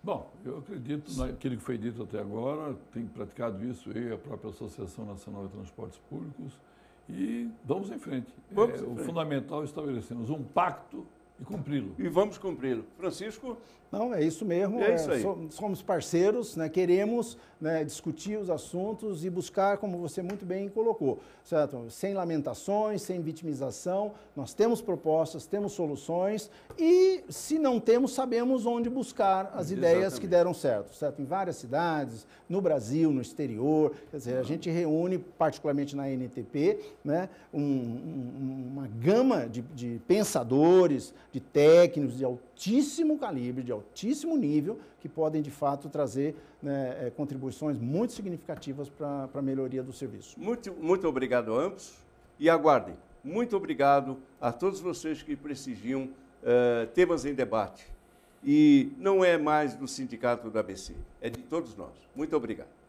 Bom, 0.03 0.31
eu 0.44 0.59
acredito 0.59 1.11
naquilo 1.16 1.57
que 1.57 1.62
foi 1.62 1.79
dito 1.79 2.03
até 2.03 2.18
agora, 2.18 2.77
tenho 2.92 3.07
praticado 3.09 3.64
isso 3.64 3.90
eu 3.90 4.11
e 4.11 4.12
a 4.12 4.18
própria 4.18 4.51
Associação 4.51 5.07
Nacional 5.07 5.47
de 5.47 5.53
Transportes 5.53 5.99
Públicos, 6.11 6.61
e 7.09 7.51
vamos 7.64 7.90
em 7.90 7.99
frente. 7.99 8.33
Vamos 8.51 8.75
é, 8.75 8.83
em 8.83 8.85
frente. 8.85 9.01
O 9.01 9.05
fundamental 9.05 9.62
é 9.62 9.64
estabelecermos 9.64 10.29
um 10.29 10.42
pacto 10.42 11.07
e 11.40 11.44
cumpri-lo. 11.44 11.94
E 11.99 12.07
vamos 12.09 12.37
cumpri-lo. 12.37 12.85
Francisco? 12.99 13.57
Não, 13.98 14.14
é 14.14 14.22
isso 14.22 14.44
mesmo. 14.44 14.80
É 14.80 14.94
isso 14.94 15.11
aí. 15.11 15.22
somos 15.50 15.83
parceiros, 15.83 16.57
né? 16.57 16.68
queremos 16.68 17.37
né, 17.61 17.83
discutir 17.83 18.38
os 18.38 18.50
assuntos 18.50 19.24
e 19.24 19.30
buscar, 19.30 19.78
como 19.78 19.96
você 19.96 20.20
muito 20.20 20.44
bem 20.44 20.68
colocou, 20.68 21.20
certo? 21.42 21.87
Sem 21.88 22.12
lamentações, 22.12 23.00
sem 23.00 23.22
vitimização. 23.22 24.12
Nós 24.37 24.52
temos 24.52 24.83
propostas, 24.83 25.46
temos 25.46 25.72
soluções 25.72 26.50
e, 26.78 27.24
se 27.28 27.59
não 27.59 27.80
temos, 27.80 28.12
sabemos 28.12 28.66
onde 28.66 28.90
buscar 28.90 29.46
as 29.54 29.70
Exatamente. 29.70 29.72
ideias 29.72 30.18
que 30.18 30.26
deram 30.26 30.52
certo, 30.52 30.94
certo? 30.94 31.22
Em 31.22 31.24
várias 31.24 31.57
cidades, 31.57 32.26
no 32.48 32.61
Brasil, 32.61 33.11
no 33.11 33.22
exterior. 33.22 33.92
Quer 34.11 34.16
dizer, 34.18 34.37
a 34.37 34.42
gente 34.42 34.68
reúne, 34.68 35.18
particularmente 35.18 35.96
na 35.96 36.11
NTP, 36.11 36.80
né, 37.02 37.28
um, 37.52 37.62
um, 37.62 38.68
uma 38.72 38.88
gama 38.88 39.48
de, 39.48 39.62
de 39.62 40.00
pensadores, 40.07 41.14
de 41.33 41.40
técnicos 41.40 42.18
de 42.18 42.24
altíssimo 42.54 43.18
calibre, 43.18 43.64
de 43.64 43.72
altíssimo 43.72 44.36
nível, 44.36 44.78
que 45.00 45.08
podem, 45.08 45.42
de 45.42 45.50
fato, 45.50 45.88
trazer 45.88 46.36
né, 46.62 47.06
é, 47.06 47.10
contribuições 47.10 47.76
muito 47.76 48.12
significativas 48.12 48.88
para 48.88 49.28
a 49.34 49.42
melhoria 49.42 49.82
do 49.82 49.92
serviço. 49.92 50.38
Muito, 50.38 50.72
muito 50.74 51.06
obrigado 51.08 51.52
a 51.52 51.64
ambos 51.64 51.94
e 52.38 52.48
aguardem. 52.48 52.94
Muito 53.22 53.56
obrigado 53.56 54.16
a 54.40 54.52
todos 54.52 54.80
vocês 54.80 55.22
que 55.22 55.34
prestigiam 55.34 56.04
uh, 56.04 56.86
temas 56.94 57.24
em 57.24 57.34
debate. 57.34 57.86
E 58.44 58.92
não 58.98 59.24
é 59.24 59.36
mais 59.36 59.74
do 59.74 59.88
sindicato 59.88 60.50
da 60.50 60.60
ABC, 60.60 60.94
é 61.20 61.30
de 61.30 61.40
todos 61.40 61.74
nós. 61.74 61.92
Muito 62.14 62.36
obrigado. 62.36 62.84